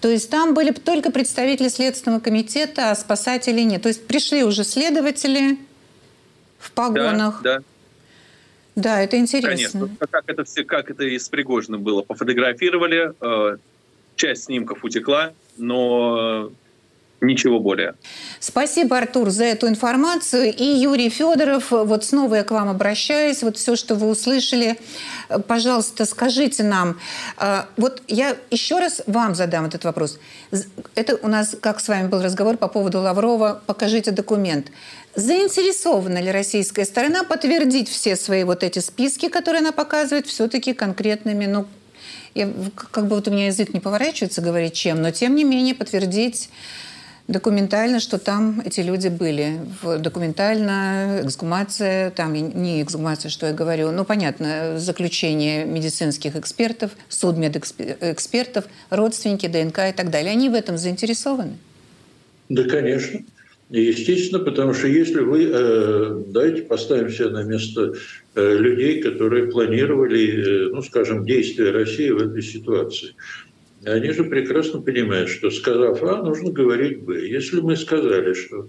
[0.01, 3.81] То есть там были только представители Следственного комитета, а спасателей нет.
[3.81, 5.57] То есть пришли уже следователи
[6.59, 7.41] в погонах.
[7.41, 7.63] Да, да.
[8.75, 9.87] Да, это интересно.
[9.87, 10.07] Конечно.
[10.11, 11.29] Как это, все, как это и с
[11.77, 12.01] было.
[12.01, 13.57] Пофотографировали, э,
[14.15, 16.51] часть снимков утекла, но
[17.21, 17.95] ничего более.
[18.39, 20.53] Спасибо, Артур, за эту информацию.
[20.53, 23.43] И Юрий Федоров, вот снова я к вам обращаюсь.
[23.43, 24.77] Вот все, что вы услышали,
[25.47, 26.99] пожалуйста, скажите нам.
[27.37, 30.19] Э, вот я еще раз вам задам этот вопрос.
[30.95, 34.67] Это у нас, как с вами был разговор по поводу Лаврова, покажите документ.
[35.15, 41.45] Заинтересована ли российская сторона подтвердить все свои вот эти списки, которые она показывает, все-таки конкретными,
[41.45, 41.65] ну,
[42.33, 42.49] я,
[42.91, 46.49] как бы вот у меня язык не поворачивается говорить чем, но тем не менее подтвердить
[47.27, 49.59] документально, что там эти люди были.
[49.99, 59.47] Документально, эксгумация, там не эксгумация, что я говорю, ну, понятно, заключение медицинских экспертов, судмедэкспертов, родственники,
[59.47, 60.31] ДНК и так далее.
[60.31, 61.57] Они в этом заинтересованы?
[62.49, 63.21] Да, конечно.
[63.71, 67.95] Естественно, потому что если вы, э, давайте поставим себя на место
[68.35, 73.15] э, людей, которые планировали, э, ну, скажем, действия России в этой ситуации.
[73.85, 77.27] Они же прекрасно понимают, что сказав А, нужно говорить Б.
[77.27, 78.67] Если мы сказали, что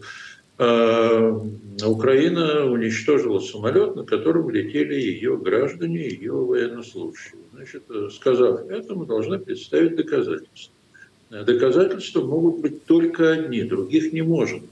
[0.59, 7.43] Украина уничтожила самолет, на котором летели ее граждане, ее военнослужащие.
[7.53, 10.73] Значит, сказав это, мы должны представить доказательства.
[11.31, 14.71] Доказательства могут быть только одни, других не может быть.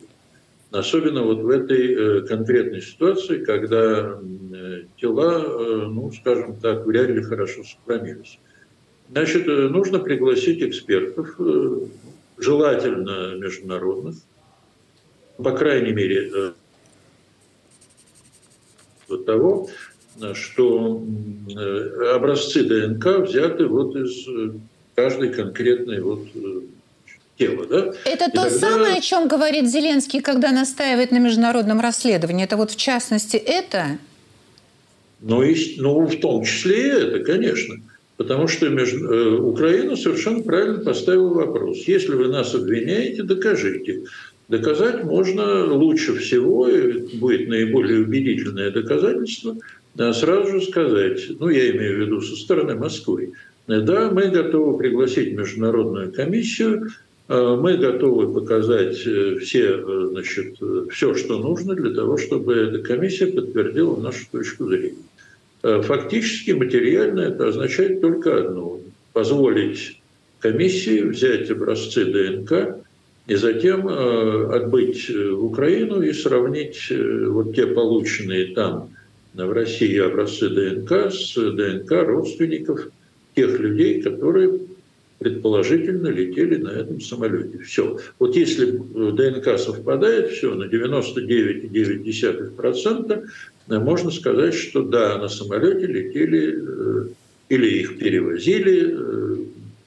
[0.70, 7.10] Особенно вот в этой э, конкретной ситуации, когда э, тела, э, ну, скажем так, вряд
[7.10, 8.40] ли хорошо сохранились.
[9.10, 11.38] Значит, нужно пригласить экспертов,
[12.38, 14.16] желательно международных,
[15.36, 16.52] по крайней мере,
[19.08, 19.68] до того,
[20.32, 21.02] что
[22.14, 24.26] образцы ДНК взяты вот из
[24.94, 26.26] каждой конкретной вот
[27.36, 27.66] тело.
[27.66, 27.92] Да?
[28.04, 28.50] Это и то тогда...
[28.50, 32.44] самое, о чем говорит Зеленский, когда настаивает на международном расследовании.
[32.44, 33.98] Это вот в частности это?
[35.20, 37.76] Ну, и, ну, в том числе и это, конечно.
[38.16, 41.78] Потому что между, э, Украина совершенно правильно поставила вопрос.
[41.86, 44.04] Если вы нас обвиняете, докажите.
[44.48, 49.56] Доказать можно лучше всего, и будет наиболее убедительное доказательство,
[49.94, 53.32] да, сразу же сказать, ну, я имею в виду со стороны Москвы,
[53.66, 56.90] да, мы готовы пригласить международную комиссию,
[57.28, 60.56] э, мы готовы показать э, все, э, значит,
[60.90, 64.98] все, что нужно для того, чтобы эта комиссия подтвердила нашу точку зрения.
[65.64, 68.80] Фактически материально это означает только одно–
[69.14, 70.00] позволить
[70.40, 72.76] комиссии взять образцы ДНК
[73.26, 78.90] и затем отбыть в Украину и сравнить вот те полученные там
[79.32, 82.88] в России образцы ДНК с ДНК родственников–
[83.34, 84.60] тех людей, которые
[85.18, 87.60] предположительно летели на этом самолете.
[87.60, 88.00] Все.
[88.18, 93.22] Вот если ДНК совпадает, все, на 99,9%, э,
[93.68, 97.06] можно сказать, что да, на самолете летели э,
[97.48, 99.36] или их перевозили э,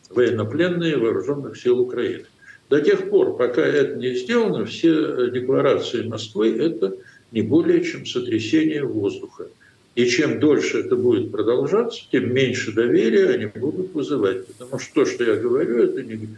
[0.09, 2.25] военнопленные вооруженных сил Украины.
[2.69, 6.95] До тех пор, пока это не сделано, все декларации Москвы– это
[7.31, 9.47] не более чем сотрясение воздуха.
[9.95, 14.45] И чем дольше это будет продолжаться, тем меньше доверия они будут вызывать.
[14.47, 16.29] Потому что то, что я говорю, это, не,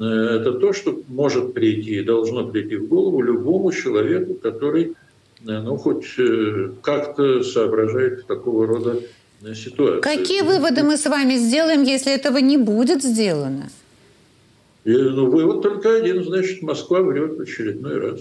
[0.00, 4.94] э, это то, что может прийти и должно прийти в голову любому человеку, который
[5.44, 9.00] ну, хоть э, как-то соображает в такого рода
[9.54, 10.00] ситуации.
[10.00, 13.68] Какие выводы мы с вами сделаем, если этого не будет сделано?
[14.84, 18.20] И, ну, вывод только один, значит, Москва врет в очередной раз.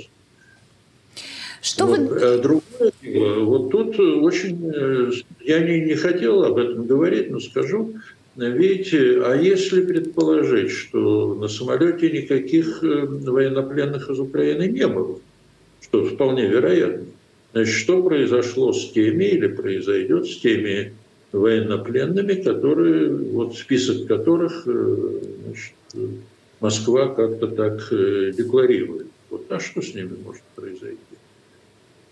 [1.62, 2.00] Что вот.
[2.00, 2.20] вы...
[2.20, 7.40] А другое дело, вот тут очень, э, я не, не хотел об этом говорить, но
[7.40, 7.94] скажу,
[8.36, 15.20] Видите, а если предположить, что на самолете никаких э, военнопленных из Украины не было,
[15.84, 17.06] что вполне вероятно,
[17.52, 20.94] значит, что произошло с теми или произойдет с теми
[21.32, 26.14] военнопленными, которые, вот список которых э, значит,
[26.60, 29.08] Москва как-то так декларирует.
[29.30, 30.98] Вот а что с ними может произойти?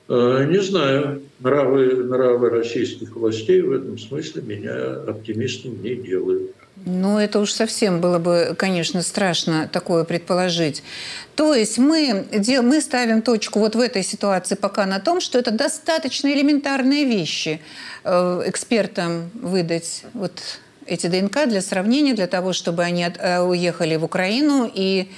[0.09, 6.51] Э, не знаю, нравы, нравы российских властей в этом смысле меня оптимистом не делают.
[6.85, 10.83] Ну, это уж совсем было бы, конечно, страшно такое предположить.
[11.35, 12.25] То есть мы,
[12.61, 17.61] мы ставим точку вот в этой ситуации пока на том, что это достаточно элементарные вещи
[18.03, 20.41] э, экспертам выдать вот
[20.85, 25.09] эти ДНК для сравнения, для того, чтобы они э, уехали в Украину и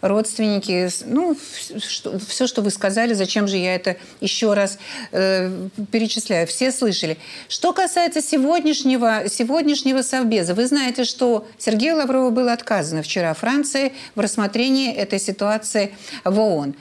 [0.00, 1.36] родственники, ну,
[2.28, 4.78] все, что вы сказали, зачем же я это еще раз
[5.12, 5.50] э,
[5.90, 7.18] перечисляю, все слышали.
[7.48, 14.20] Что касается сегодняшнего, сегодняшнего совбеза, вы знаете, что Сергею Лаврову было отказано вчера Франции в
[14.20, 16.74] рассмотрении этой ситуации в ООН.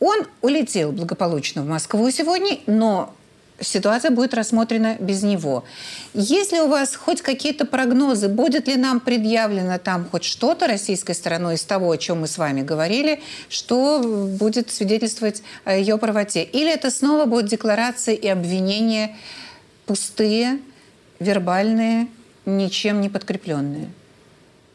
[0.00, 3.14] Он улетел благополучно в Москву сегодня, но
[3.62, 5.64] ситуация будет рассмотрена без него.
[6.14, 11.14] Есть ли у вас хоть какие-то прогнозы, будет ли нам предъявлено там хоть что-то российской
[11.14, 14.02] стороной из того, о чем мы с вами говорили, что
[14.38, 16.42] будет свидетельствовать о ее правоте?
[16.42, 19.16] Или это снова будут декларации и обвинения
[19.86, 20.58] пустые,
[21.18, 22.08] вербальные,
[22.44, 23.88] ничем не подкрепленные?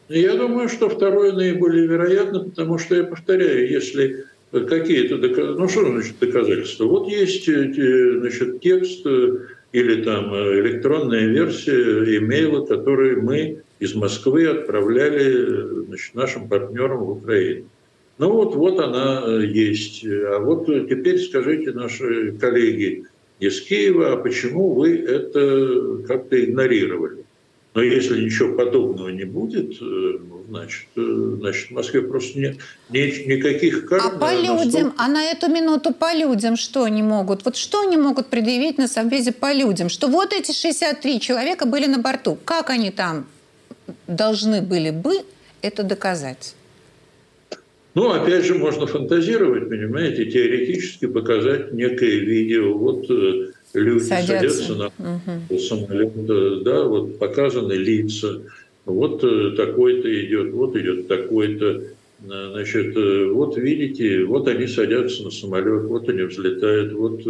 [0.08, 5.60] Я думаю, что второе наиболее вероятно, потому что, я повторяю, если какие-то доказательства.
[5.60, 6.84] Ну, что значит доказательства?
[6.84, 9.38] Вот есть э, значит, текст э,
[9.72, 17.10] или там э, электронная версия имейла, который мы из Москвы отправляли значит, нашим партнерам в
[17.10, 17.66] Украину.
[18.18, 20.04] Ну вот, вот она есть.
[20.04, 23.04] А вот теперь скажите наши коллеги
[23.38, 27.27] из Киева, а почему вы это как-то игнорировали?
[27.78, 32.56] Но если ничего подобного не будет, ну, значит, э, значит в Москве просто нет,
[32.90, 34.02] нет никаких карт.
[34.04, 37.44] А по людям, а на эту минуту по людям что они могут?
[37.44, 39.90] Вот что они могут предъявить на Совбезе по людям?
[39.90, 42.36] Что вот эти 63 человека были на борту.
[42.44, 43.28] Как они там
[44.08, 45.12] должны были бы
[45.62, 46.56] это доказать?
[47.94, 52.76] Ну, опять же, можно фантазировать, понимаете, теоретически показать некое видео.
[52.76, 55.58] Вот э, люди садятся, садятся на угу.
[55.58, 58.42] самолет, да, вот показаны лица,
[58.88, 61.82] вот э, такой-то идет, вот идет такой-то.
[62.26, 67.22] Э, значит, э, вот видите, вот они садятся на самолет, вот они взлетают, вот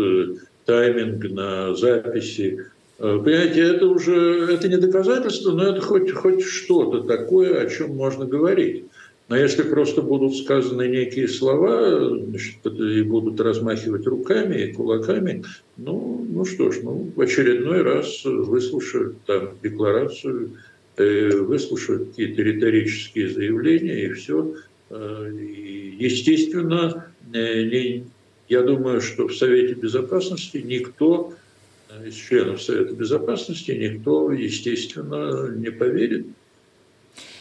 [0.64, 2.66] тайминг на записи.
[2.98, 8.24] Понимаете, это уже это не доказательство, но это хоть, хоть что-то такое, о чем можно
[8.24, 8.86] говорить.
[9.28, 15.44] Но если просто будут сказаны некие слова значит, и будут размахивать руками и кулаками,
[15.76, 20.52] ну, ну что ж, ну, в очередной раз выслушают там декларацию
[20.98, 24.56] Э, выслушают какие-то риторические заявления и все.
[24.90, 25.30] Э,
[25.96, 28.02] естественно, э,
[28.48, 31.34] я думаю, что в Совете Безопасности никто
[32.04, 36.26] из членов Совета Безопасности, никто, естественно, не поверит.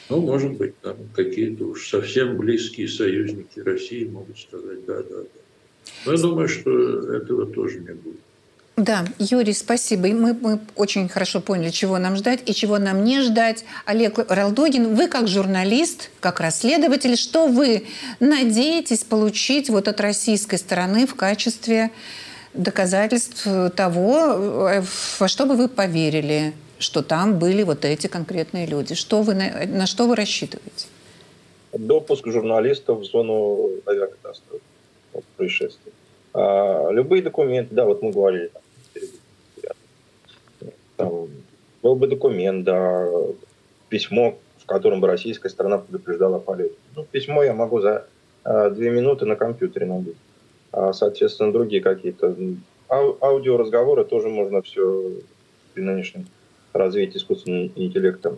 [0.10, 5.42] Ну, может быть, там какие-то уж совсем близкие союзники России могут сказать «да, да, да».
[6.06, 6.72] Но я думаю, что
[7.14, 8.20] этого тоже не будет.
[8.78, 10.08] Да, Юрий, спасибо.
[10.10, 13.66] Мы, мы очень хорошо поняли, чего нам ждать и чего нам не ждать.
[13.86, 17.86] Олег Ралдогин, вы как журналист, как расследователь, что вы
[18.20, 21.90] надеетесь получить вот от российской стороны в качестве
[22.54, 24.84] доказательств того,
[25.20, 28.96] во что бы вы поверили, что там были вот эти конкретные люди?
[28.96, 30.88] Что вы, на, на что вы рассчитываете?
[31.74, 34.62] Допуск журналистов в зону авиакатастрофы,
[35.36, 35.92] происшествия.
[36.34, 38.52] А, любые документы, да, вот мы говорили,
[39.62, 41.28] там, там,
[41.82, 43.08] был бы документ, да,
[43.90, 46.74] письмо, в котором бы российская сторона предупреждала полет.
[46.96, 48.08] Ну, письмо я могу за
[48.44, 50.18] э, две минуты на компьютере набить.
[50.72, 52.36] А, соответственно, другие какие-то
[52.90, 55.12] ау- аудиоразговоры тоже можно все
[55.74, 56.28] при нынешнем
[56.74, 58.38] развитии искусственным интеллектом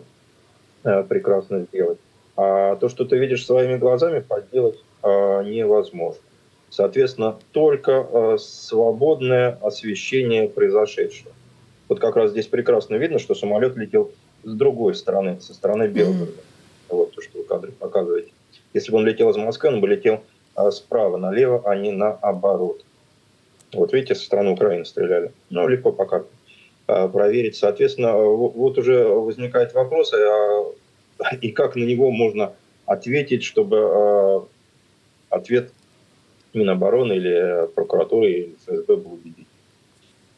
[0.84, 1.98] э, прекрасно сделать.
[2.36, 5.08] А то, что ты видишь своими глазами, подделать э,
[5.44, 6.20] невозможно.
[6.70, 11.32] Соответственно, только э, свободное освещение произошедшего.
[11.88, 14.12] Вот как раз здесь прекрасно видно, что самолет летел
[14.44, 16.32] с другой стороны, со стороны Белгорода.
[16.32, 16.96] Mm-hmm.
[16.96, 18.30] Вот то, что вы кадры показываете.
[18.72, 20.22] Если бы он летел из Москвы, он бы летел
[20.70, 22.84] справа налево, а не наоборот.
[23.72, 25.32] Вот видите, со стороны Украины стреляли.
[25.48, 26.24] Ну, легко пока а,
[27.12, 27.56] проверить.
[27.56, 32.52] Соответственно, вот уже возникает вопрос, а, и как на него можно
[32.86, 34.46] ответить, чтобы а,
[35.30, 35.72] ответ
[36.52, 39.46] Минобороны или прокуратуры или ФСБ был убедительным.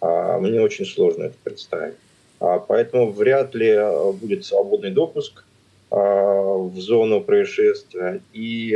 [0.00, 1.94] А, мне очень сложно это представить.
[2.40, 3.78] А, поэтому вряд ли
[4.20, 5.44] будет свободный допуск
[5.90, 8.22] в зону происшествия.
[8.32, 8.70] И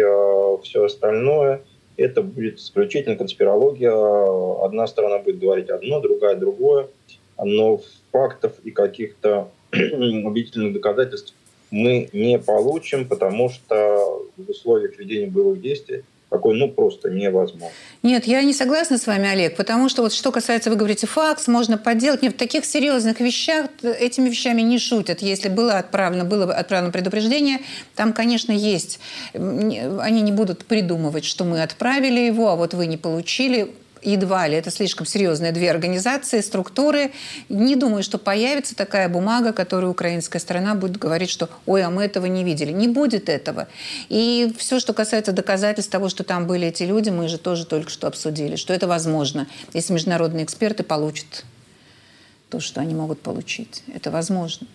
[0.62, 1.62] все остальное
[1.96, 3.90] это будет исключительно конспирология.
[4.62, 6.88] Одна сторона будет говорить одно, другая другое.
[7.42, 7.80] Но
[8.12, 11.34] фактов и каких-то убедительных доказательств
[11.70, 17.70] мы не получим, потому что в условиях ведения боевых действий такой, ну, просто невозможно.
[18.02, 21.46] Нет, я не согласна с вами, Олег, потому что вот что касается, вы говорите, факс,
[21.46, 22.22] можно подделать.
[22.22, 25.22] Нет, в таких серьезных вещах этими вещами не шутят.
[25.22, 27.60] Если было отправлено, было отправлено предупреждение,
[27.94, 28.98] там, конечно, есть.
[29.34, 33.70] Они не будут придумывать, что мы отправили его, а вот вы не получили
[34.06, 37.10] едва ли, это слишком серьезные две организации, структуры.
[37.48, 42.04] Не думаю, что появится такая бумага, которую украинская сторона будет говорить, что «Ой, а мы
[42.04, 42.72] этого не видели».
[42.72, 43.68] Не будет этого.
[44.08, 47.90] И все, что касается доказательств того, что там были эти люди, мы же тоже только
[47.90, 51.44] что обсудили, что это возможно, если международные эксперты получат
[52.48, 53.82] то, что они могут получить.
[53.92, 54.66] Это возможно.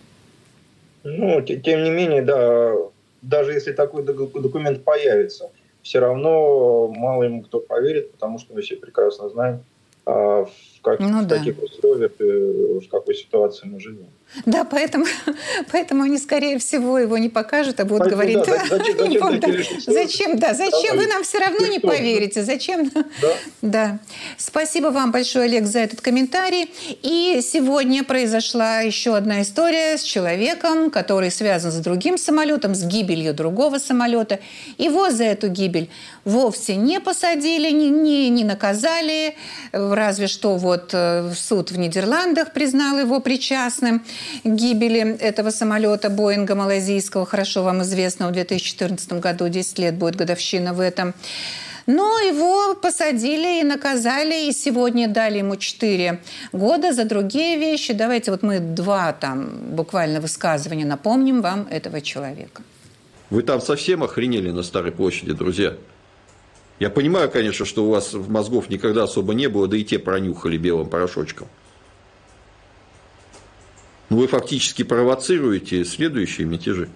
[1.04, 2.74] Ну, тем не менее, да,
[3.22, 5.50] даже если такой документ появится–
[5.82, 9.64] все равно мало ему кто поверит, потому что мы все прекрасно знаем,
[10.06, 11.38] а, в, как, ну, в да.
[11.38, 14.08] таких условиях, э, в какой ситуации мы живем.
[14.46, 15.04] Да, поэтому,
[15.72, 19.92] поэтому они, скорее всего, его не покажут, а будут поэтому, говорить, да, зачем, зачем, да,
[19.92, 22.88] зачем, да, зачем вы нам все равно не поверите, зачем?
[22.88, 23.04] Да?
[23.62, 23.98] да.
[24.38, 26.72] Спасибо вам большое, Олег, за этот комментарий.
[27.02, 33.34] И сегодня произошла еще одна история с человеком, который связан с другим самолетом, с гибелью
[33.34, 34.40] другого самолета.
[34.78, 35.90] Его за эту гибель
[36.24, 39.36] вовсе не посадили, не, не, не наказали,
[39.72, 44.02] разве что вот э, суд в Нидерландах признал его причастным
[44.44, 50.74] гибели этого самолета Боинга малайзийского, хорошо вам известного, в 2014 году, 10 лет будет годовщина
[50.74, 51.14] в этом.
[51.86, 56.20] Но его посадили и наказали, и сегодня дали ему 4
[56.52, 57.92] года за другие вещи.
[57.92, 62.62] Давайте вот мы два там буквально высказывания напомним вам этого человека.
[63.30, 65.74] Вы там совсем охренели на Старой площади, друзья.
[66.78, 70.56] Я понимаю, конечно, что у вас мозгов никогда особо не было, да и те пронюхали
[70.56, 71.48] белым порошочком.
[74.12, 76.90] Но вы фактически провоцируете следующие мятежи.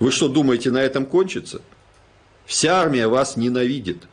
[0.00, 1.60] Вы что, думаете, на этом кончится?
[2.46, 4.04] Вся армия вас ненавидит.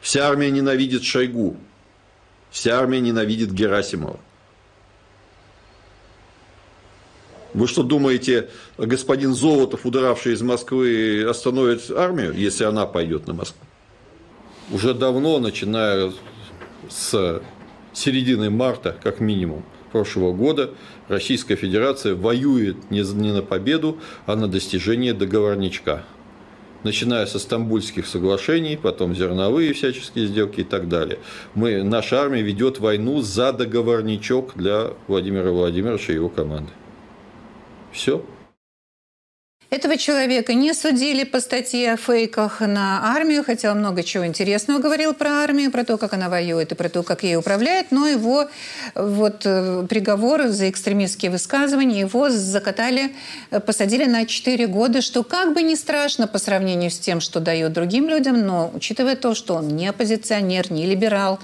[0.00, 1.56] Вся армия ненавидит Шойгу.
[2.50, 4.18] Вся армия ненавидит Герасимова.
[7.54, 13.64] Вы что думаете, господин Золотов, удравший из Москвы, остановит армию, если она пойдет на Москву?
[14.72, 16.12] Уже давно, начиная
[16.90, 17.40] с
[17.98, 20.70] середины марта, как минимум, прошлого года,
[21.08, 26.04] Российская Федерация воюет не на победу, а на достижение договорничка.
[26.84, 31.18] Начиная со стамбульских соглашений, потом зерновые всяческие сделки и так далее.
[31.54, 36.70] Мы, наша армия ведет войну за договорничок для Владимира Владимировича и его команды.
[37.90, 38.24] Все.
[39.70, 45.12] Этого человека не судили по статье о фейках на армию, хотя много чего интересного говорил
[45.12, 48.48] про армию, про то, как она воюет и про то, как ей управляет, но его
[48.94, 53.12] вот, э, приговор за экстремистские высказывания, его закатали,
[53.50, 57.38] э, посадили на 4 года, что как бы не страшно по сравнению с тем, что
[57.38, 61.40] дает другим людям, но учитывая то, что он не оппозиционер, не либерал,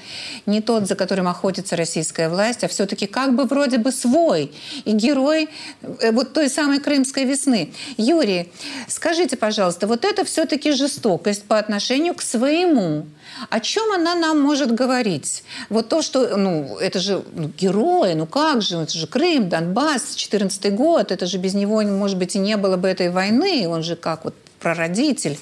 [0.47, 4.51] не тот, за которым охотится российская власть, а все-таки как бы вроде бы свой
[4.87, 5.51] и герой
[5.83, 7.71] э, вот той самой крымской весны.
[8.15, 8.53] Юрий,
[8.89, 13.07] скажите, пожалуйста, вот это все-таки жестокость по отношению к своему.
[13.51, 15.45] О чем она нам может говорить?
[15.69, 20.15] Вот то, что, ну, это же ну, герои, ну как же, это же Крым, Донбасс,
[20.15, 23.83] 14 год, это же без него, может быть, и не было бы этой войны, он
[23.83, 25.37] же как вот прародитель.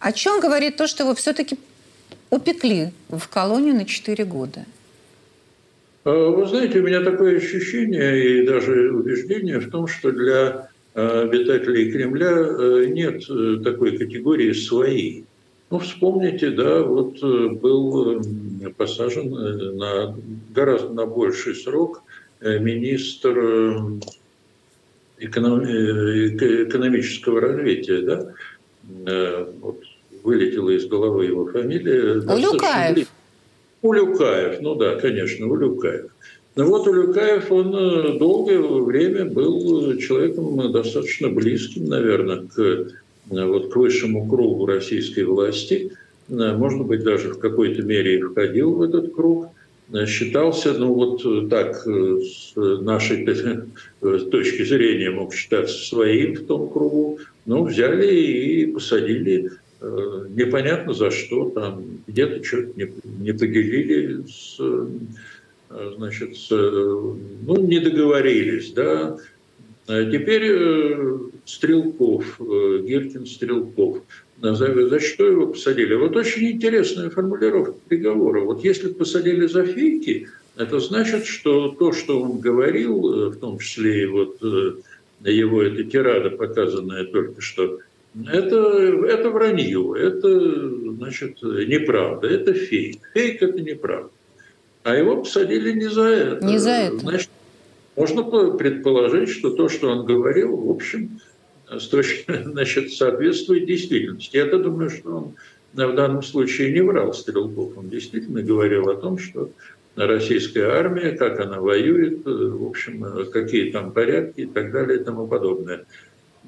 [0.00, 1.58] О чем говорит то, что его все-таки
[2.30, 4.64] упекли в колонию на 4 года?
[6.04, 10.67] А, вы знаете, у меня такое ощущение и даже убеждение в том, что для Э,
[10.98, 15.22] обитателей Кремля э, нет э, такой категории «свои».
[15.70, 18.24] Ну, вспомните, да, вот был
[18.78, 19.30] посажен
[19.76, 20.16] на
[20.54, 22.02] гораздо на больший срок
[22.40, 24.00] министр
[25.18, 28.32] экономического развития, да,
[29.60, 29.82] вот
[30.22, 32.20] вылетела из головы его фамилия.
[32.20, 33.06] Улюкаев.
[33.82, 36.10] Улюкаев, ну да, конечно, Улюкаев.
[36.58, 42.88] Ну вот Улюкаев, он э, долгое время был человеком достаточно близким, наверное, к, э,
[43.30, 45.92] вот, к высшему кругу российской власти.
[46.28, 49.50] Э, может быть, даже в какой-то мере входил в этот круг.
[50.06, 57.20] Считался, ну вот так, с нашей точки зрения мог считаться своим в том кругу.
[57.46, 64.86] Но взяли и посадили непонятно за что, там где-то что-то не, не поделили с Э,
[65.70, 69.18] значит, ну, не договорились, да.
[69.86, 74.02] А теперь э, Стрелков, э, Гиркин Стрелков,
[74.40, 75.94] за что его посадили?
[75.94, 78.42] Вот очень интересная формулировка приговора.
[78.42, 84.02] Вот если посадили за фейки, это значит, что то, что он говорил, в том числе
[84.02, 84.40] и вот
[85.24, 87.80] его эта тирада, показанная только что,
[88.26, 88.56] это,
[89.06, 92.98] это вранье, это, значит, неправда, это фейк.
[93.14, 94.10] Фейк– это неправда.
[94.88, 96.46] А его посадили не за это.
[96.46, 96.98] Не за это.
[97.00, 97.28] Значит,
[97.94, 98.22] можно
[98.56, 101.20] предположить, что то, что он говорил, в общем,
[101.70, 104.36] значит, соответствует действительности.
[104.36, 105.34] Я-то думаю, что он
[105.74, 107.76] в данном случае не врал Стрелков.
[107.76, 109.50] Он действительно говорил о том, что
[109.94, 115.26] российская армия, как она воюет, в общем, какие там порядки и так далее и тому
[115.26, 115.84] подобное.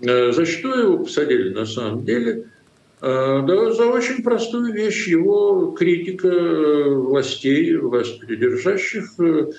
[0.01, 2.60] За что его посадили на самом деле– Э,
[3.01, 5.09] да, за очень простую вещь.
[5.09, 9.51] Его критика э, властей, власть придержащих э,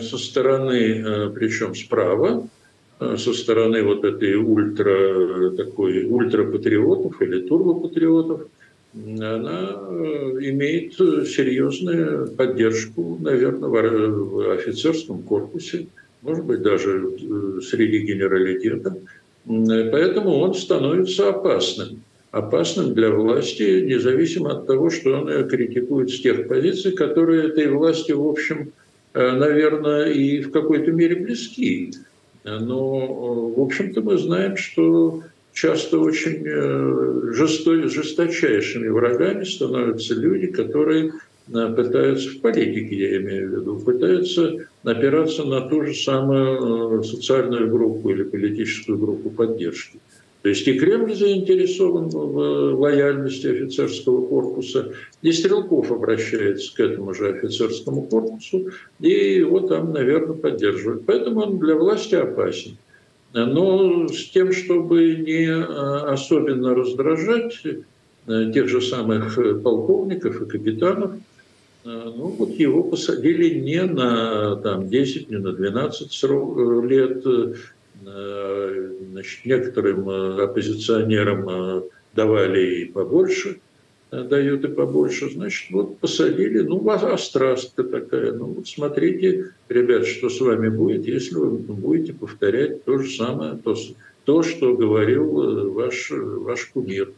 [0.00, 2.48] со стороны, причем справа,
[2.98, 8.42] со стороны вот этой ультра, такой ультрапатриотов или турбопатриотов,
[8.94, 9.70] она
[10.40, 15.88] имеет серьезную поддержку, наверное, в офицерском корпусе,
[16.22, 18.96] может быть, даже среди генералитета.
[19.46, 26.20] Поэтому он становится опасным опасным для власти, независимо от того, что он ее критикует с
[26.20, 28.72] тех позиций, которые этой власти, в общем,
[29.14, 31.92] э, наверное, и в какой-то мере близки.
[32.44, 35.22] Но, в общем-то, мы знаем, что
[35.52, 41.12] часто очень э, жесто, жесточайшими врагами становятся люди, которые
[41.52, 47.70] э, пытаются в политике, я имею в виду, пытаются опираться на ту же самую социальную
[47.70, 49.98] группу или политическую группу поддержки.
[50.42, 57.28] То есть и Кремль заинтересован в лояльности офицерского корпуса, и Стрелков обращается к этому же
[57.28, 58.70] офицерскому корпусу,
[59.00, 61.04] и его там, наверное, поддерживают.
[61.04, 62.78] Поэтому он для власти опасен.
[63.34, 67.60] Но с тем, чтобы не а, особенно раздражать
[68.26, 71.18] э, тех же самых полковников и капитанов, э,
[71.84, 76.22] ну вот его посадили не на там, 10, не на 12
[76.88, 77.54] лет, Э,
[78.00, 81.82] значит, некоторым э, оппозиционерам э,
[82.14, 83.60] давали и побольше,
[84.10, 90.40] дают и побольше, значит, вот посадили, ну, острастка такая, ну, вот смотрите, ребят, что с
[90.40, 93.76] вами будет, если вы будете повторять то же самое, то,
[94.24, 97.12] то что говорил ваш, ваш кумир.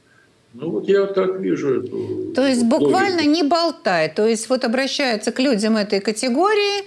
[0.54, 2.32] Ну вот я так вижу эту.
[2.34, 3.30] То есть буквально логику.
[3.30, 4.12] не болтай.
[4.14, 6.84] То есть вот обращаются к людям этой категории,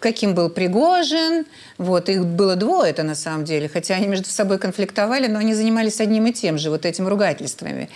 [0.00, 1.46] каким был Пригожин.
[1.78, 5.54] Вот, их было двое это на самом деле, хотя они между собой конфликтовали, но они
[5.54, 7.88] занимались одним и тем же, вот этим ругательствами.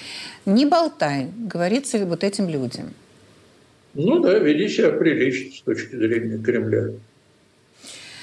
[0.46, 2.94] Не болтай, говорится вот этим людям.
[3.94, 6.92] Ну да, веди себя прилично с точки зрения Кремля.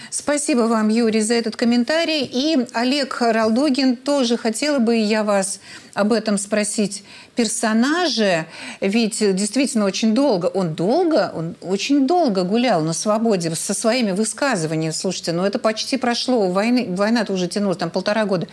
[0.10, 2.24] Спасибо вам, Юрий, за этот комментарий.
[2.24, 5.60] И Олег Ралдогин, тоже хотела бы я вас
[5.94, 7.04] об этом спросить.
[7.36, 8.46] Персонажи,
[8.82, 14.92] ведь действительно очень долго, он долго, он очень долго гулял на свободе со своими высказываниями.
[14.92, 18.48] Слушайте, ну это почти прошло, войны, война-то уже тянулась там полтора года.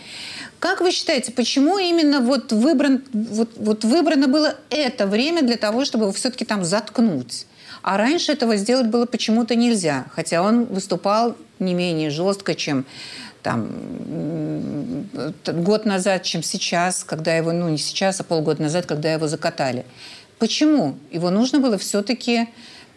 [0.59, 5.85] Как вы считаете, почему именно вот, выбран, вот, вот выбрано было это время для того,
[5.85, 7.45] чтобы его все-таки там заткнуть?
[7.85, 12.83] А раньше этого сделать было почему-то нельзя, хотя он выступал не менее жестко, чем
[13.43, 13.69] там,
[15.45, 19.85] год назад, чем сейчас, когда его, ну не сейчас, а полгода назад, когда его закатали.
[20.39, 20.95] Почему?
[21.11, 22.47] Его нужно было все-таки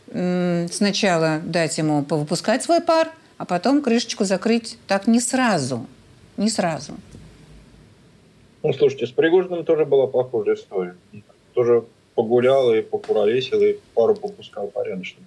[0.07, 5.87] сначала дать ему повыпускать свой пар, а потом крышечку закрыть так не сразу.
[6.39, 6.95] Не сразу.
[8.63, 10.97] Ну, слушайте, с Пригожиным тоже была похожая история.
[11.53, 11.85] Тоже
[12.19, 15.23] погулял и покуролесил, и пару попускал порядочно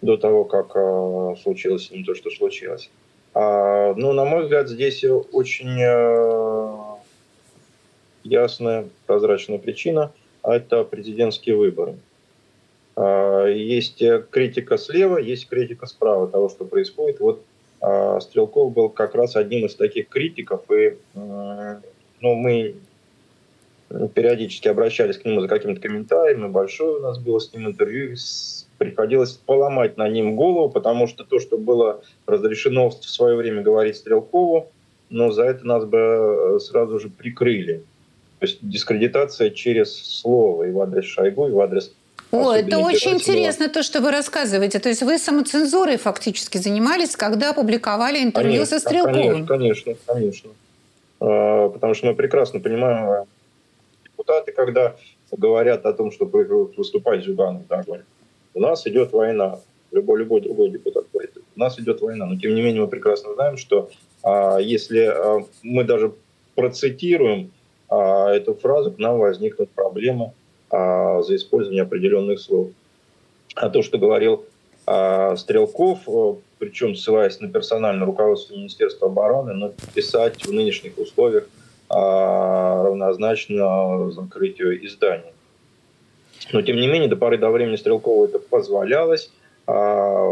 [0.00, 2.88] до того, как э, случилось ним то, что случилось.
[3.34, 6.76] А, ну, на мой взгляд, здесь очень э,
[8.22, 10.12] ясная, прозрачная причина–
[10.42, 11.96] это президентские выборы.
[12.96, 17.20] А, есть критика слева, есть критика справа того, что происходит.
[17.20, 17.42] Вот
[17.82, 21.76] а, Стрелков был как раз одним из таких критиков, и э,
[22.22, 22.76] ну, мы
[24.14, 28.16] периодически обращались к нему за какими-то комментариями, большое у нас было с ним интервью,
[28.78, 33.96] приходилось поломать на ним голову, потому что то, что было разрешено в свое время говорить
[33.96, 34.70] Стрелкову,
[35.10, 37.82] но за это нас бы э, сразу же прикрыли.
[38.40, 41.94] То есть дискредитация через слово и в адрес Шойгу, и в адрес
[42.34, 44.80] о, это очень интересно, то, что вы рассказываете.
[44.80, 49.46] То есть вы самоцензурой фактически занимались, когда опубликовали интервью конечно, со Стрелковым?
[49.46, 50.50] Конечно, конечно, конечно.
[51.20, 53.26] А, потому что мы прекрасно понимаем,
[54.24, 54.96] депутаты, когда
[55.30, 58.06] говорят о том, что выступать Зюганов, да, говорят,
[58.54, 59.60] у нас идет война.
[59.92, 62.26] Любой, любой другой депутат говорит, у нас идет война.
[62.26, 63.90] Но тем не менее мы прекрасно знаем, что
[64.22, 66.12] а, если а, мы даже
[66.56, 67.52] процитируем
[67.88, 70.32] а, эту фразу, к нам возникнут проблемы
[70.70, 72.70] а, за использование определенных слов.
[73.54, 74.44] А то, что говорил
[74.86, 76.00] а, Стрелков,
[76.58, 81.48] причем ссылаясь на персональное руководство Министерства обороны, но писать в нынешних условиях–
[81.94, 85.32] равнозначно закрытию издания.
[86.52, 89.30] Но, тем не менее, до поры до времени Стрелкову это позволялось.
[89.66, 90.26] А,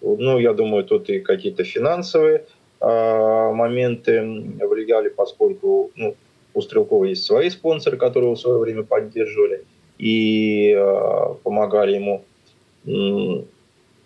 [0.00, 2.44] ну, я думаю, тут и какие-то финансовые
[2.80, 6.14] а, моменты влияли, поскольку ну,
[6.54, 9.64] у Стрелкова есть свои спонсоры, которые его в свое время поддерживали
[9.98, 10.76] и
[11.42, 12.24] помогали ему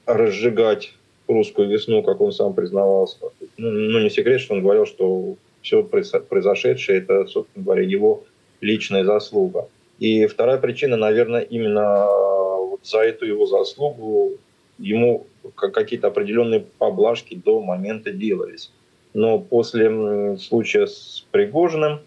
[0.07, 0.95] разжигать
[1.29, 3.17] русскую весну, как он сам признавался.
[3.57, 8.25] Ну, ну, не секрет, что он говорил, что все произошедшее, это, собственно говоря, его
[8.61, 9.69] личная заслуга.
[9.99, 14.33] И вторая причина, наверное, именно вот за эту его заслугу
[14.79, 18.73] ему какие-то определенные поблажки до момента делались.
[19.15, 22.01] Но после случая с Пригожиным,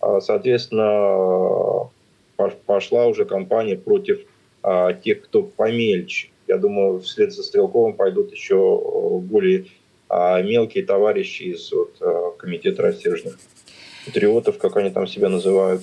[0.00, 1.88] а, соответственно,
[2.66, 4.20] пошла уже кампания против
[4.62, 6.30] а, тех, кто помельче.
[6.46, 9.66] Я думаю, вслед за Стрелковым пойдут еще более
[10.10, 12.00] а мелкие товарищи из вот,
[12.38, 13.38] комитета рассерженных
[14.08, 15.82] патриотов, как они там себя называют,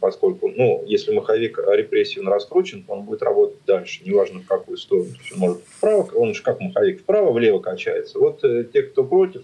[0.00, 5.10] поскольку, ну, если маховик репрессивно раскручен, он будет работать дальше, неважно в какую сторону.
[5.32, 8.18] Он может вправо, он же как маховик, вправо, влево качается.
[8.18, 9.42] Вот э, те, кто против,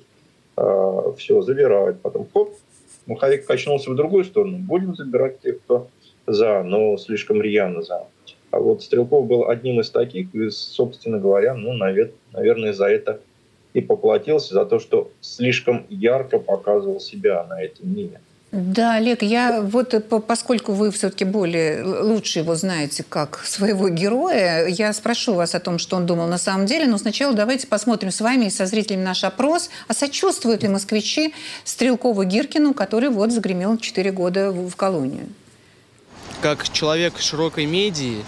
[0.56, 2.00] э, все, забирают.
[2.00, 2.54] Потом, хоп,
[3.06, 5.88] маховик качнулся в другую сторону, будем забирать тех, кто
[6.26, 8.06] за, но слишком рьяно за.
[8.50, 13.20] А вот Стрелков был одним из таких, и, собственно говоря, ну, наверное, за это
[13.76, 18.20] и поплатился за то, что слишком ярко показывал себя на этом мире.
[18.50, 24.66] Да, Олег, я вот э, поскольку вы все-таки более лучше его знаете как своего героя,
[24.66, 28.10] я спрошу вас о том, что он думал на самом деле, но сначала давайте посмотрим
[28.10, 33.30] с вами и со зрителями наш опрос, а сочувствуют ли москвичи Стрелкову Гиркину, который вот
[33.30, 35.26] загремел 4 года в колонию?
[36.40, 38.24] Как человек широкой медии,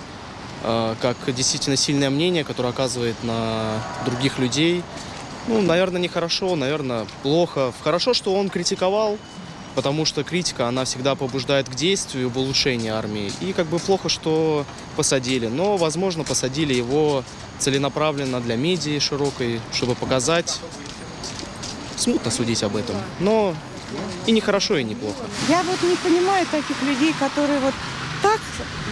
[0.62, 4.82] э, как действительно сильное мнение, которое оказывает на других людей–
[5.49, 7.72] ну, наверное, нехорошо, наверное, плохо.
[7.82, 9.18] Хорошо, что он критиковал,
[9.74, 13.32] потому что критика, она всегда побуждает к действию, в улучшении армии.
[13.40, 14.64] И как бы плохо, что
[14.96, 15.46] посадили.
[15.46, 17.24] Но, возможно, посадили его
[17.59, 20.61] целенаправленно для медиа широкой, чтобы показать.
[21.96, 22.96] Смутно судить об этом.
[23.18, 23.55] Но
[24.26, 25.24] и не хорошо, и не плохо.
[25.49, 27.74] Я вот не понимаю таких людей, которые вот
[28.22, 28.40] так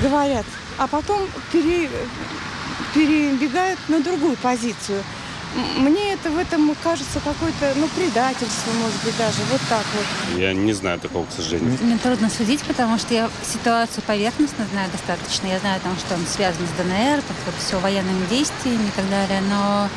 [0.02, 0.46] говорят,
[0.78, 1.20] а потом
[1.52, 1.90] пере,
[2.94, 5.02] перебегают на другую позицию.
[5.76, 9.38] Мне это в этом кажется какое-то, ну, предательство, может быть, даже.
[9.50, 10.38] Вот так вот.
[10.38, 11.78] Я не знаю такого, к сожалению.
[11.80, 15.46] Мне трудно судить, потому что я ситуацию поверхностно знаю достаточно.
[15.46, 19.08] Я знаю, там, что он связан с ДНР, там, вот, все военными действиями и так
[19.08, 19.40] далее.
[19.48, 19.88] Но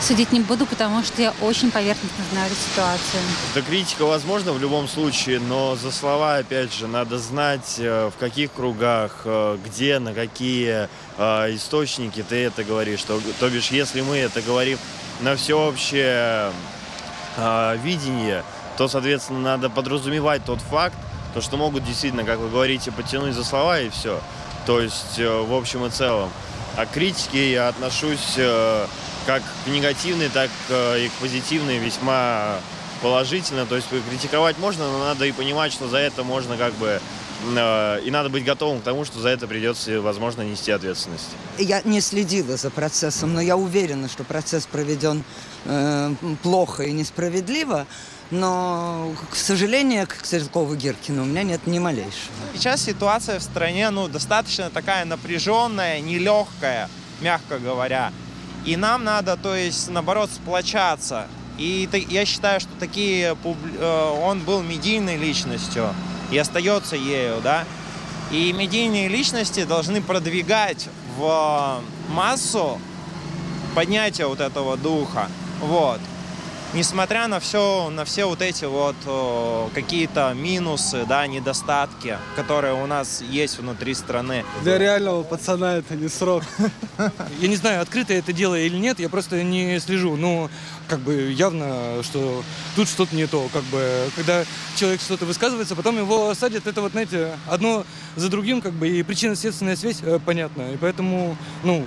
[0.00, 3.22] судить не буду, потому что я очень поверхностно знаю эту ситуацию.
[3.54, 8.18] Да критика возможна в любом случае, но за слова, опять же, надо знать, э, в
[8.18, 10.88] каких кругах, э, где, на какие
[11.18, 13.02] э, источники ты это говоришь.
[13.02, 14.78] То, то бишь, если мы это говорим
[15.20, 16.50] на всеобщее
[17.82, 18.44] видение,
[18.76, 20.96] то, соответственно, надо подразумевать тот факт,
[21.34, 24.20] то, что могут действительно, как вы говорите, потянуть за слова и все.
[24.66, 26.30] То есть, в общем и целом.
[26.76, 28.38] А к критике я отношусь
[29.26, 32.56] как к негативной, так и к позитивной весьма
[33.04, 33.66] положительно.
[33.66, 37.00] То есть критиковать можно, но надо и понимать, что за это можно как бы э,
[37.52, 41.28] и надо быть готовым к тому, что за это придется, возможно, нести ответственность.
[41.58, 45.24] Я не следила за процессом, но я уверена, что процесс проведен
[45.64, 47.86] э, плохо и несправедливо.
[48.30, 52.32] Но, к сожалению, к Стрелкову Гиркину у меня нет ни малейшего.
[52.54, 56.88] Сейчас ситуация в стране ну, достаточно такая напряженная, нелегкая,
[57.20, 58.12] мягко говоря.
[58.64, 61.26] И нам надо, то есть, наоборот, сплочаться.
[61.58, 65.94] И я считаю, что такие э, он был медийной личностью
[66.30, 67.64] и остается ею, да.
[68.30, 72.80] И медийные личности должны продвигать в массу
[73.74, 75.28] поднятие вот этого духа.
[75.60, 76.00] Вот
[76.74, 78.96] несмотря на все, на все вот эти вот
[79.74, 84.44] какие-то минусы, да, недостатки, которые у нас есть внутри страны.
[84.62, 86.42] Для реального пацана это не срок.
[87.40, 90.16] Я не знаю, открыто это дело или нет, я просто не слежу.
[90.16, 90.50] Но
[90.88, 92.42] как бы явно, что
[92.76, 93.48] тут что-то не то.
[93.52, 94.44] Как бы, когда
[94.76, 97.84] человек что-то высказывается, потом его садят, это вот, знаете, одно
[98.16, 100.72] за другим, как бы, и причинно-следственная связь э, понятна.
[100.72, 101.86] И поэтому, ну,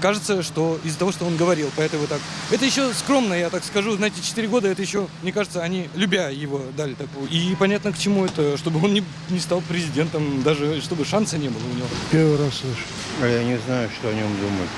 [0.00, 2.20] кажется, что из-за того, что он говорил, поэтому так.
[2.50, 6.28] Это еще скромно, я так скажу, знаете, 4 года, это еще, мне кажется, они, любя
[6.28, 7.28] его, дали такую.
[7.28, 11.48] И понятно, к чему это, чтобы он не, не стал президентом, даже чтобы шанса не
[11.48, 11.88] было у него.
[12.10, 12.84] Первый раз слышу.
[13.22, 14.70] А я не знаю, что о нем думать.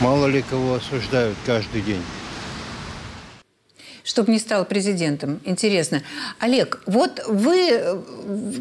[0.00, 2.02] Мало ли кого осуждают каждый день
[4.08, 5.38] чтобы не стал президентом.
[5.44, 6.02] Интересно.
[6.38, 8.02] Олег, вот вы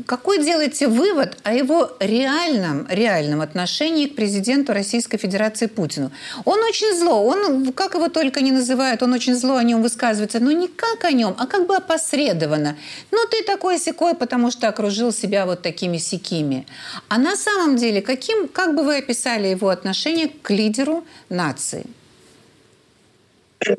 [0.06, 6.12] какой делаете вывод о его реальном, реальном отношении к президенту Российской Федерации Путину?
[6.44, 10.42] Он очень зло, он, как его только не называют, он очень зло о нем высказывается,
[10.42, 12.76] но не как о нем, а как бы опосредованно.
[13.12, 16.68] Ну, ты такой секой, потому что окружил себя вот такими сикими.
[17.08, 21.86] А на самом деле, каким, как бы вы описали его отношение к лидеру нации?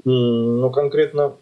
[0.05, 1.35] Ну, конкретно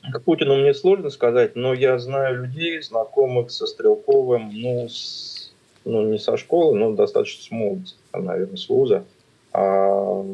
[0.00, 5.52] к Путину мне сложно сказать, но я знаю людей, знакомых со Стрелковым, ну, с,
[5.84, 9.04] ну не со школы, но достаточно с молодости, наверное, с вуза,
[9.52, 10.24] а,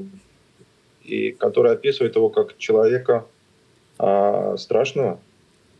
[1.03, 3.25] и который описывает его как человека
[3.99, 5.19] а, страшного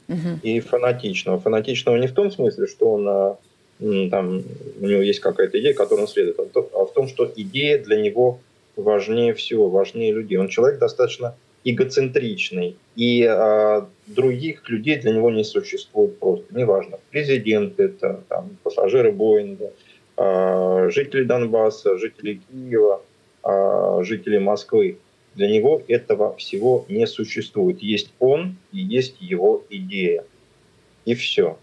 [0.09, 0.39] угу.
[0.43, 1.39] и фанатичного.
[1.39, 3.37] Фанатичного не в том смысле, что он а,
[4.11, 4.43] там,
[4.81, 8.39] у него есть какая-то идея, которой он следует, а в том, что идея для него
[8.77, 10.39] важнее всего, важнее людей.
[10.39, 16.47] Он человек достаточно эгоцентричный, и э, других людей для него не существует просто.
[16.55, 19.73] Неважно, президент это, там, пассажиры Боинга,
[20.17, 23.03] э, жители Донбасса, жители Киева,
[23.45, 24.99] э, жители Москвы.
[25.35, 27.83] Для него этого всего не существует.
[27.83, 30.25] Есть он и есть его идея.
[31.07, 31.59] И все.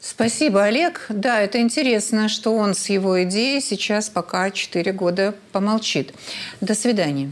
[0.00, 1.06] Спасибо, Олег.
[1.08, 6.12] Да, это интересно, что он с его идеей сейчас пока 4 года помолчит.
[6.60, 7.30] До свидания.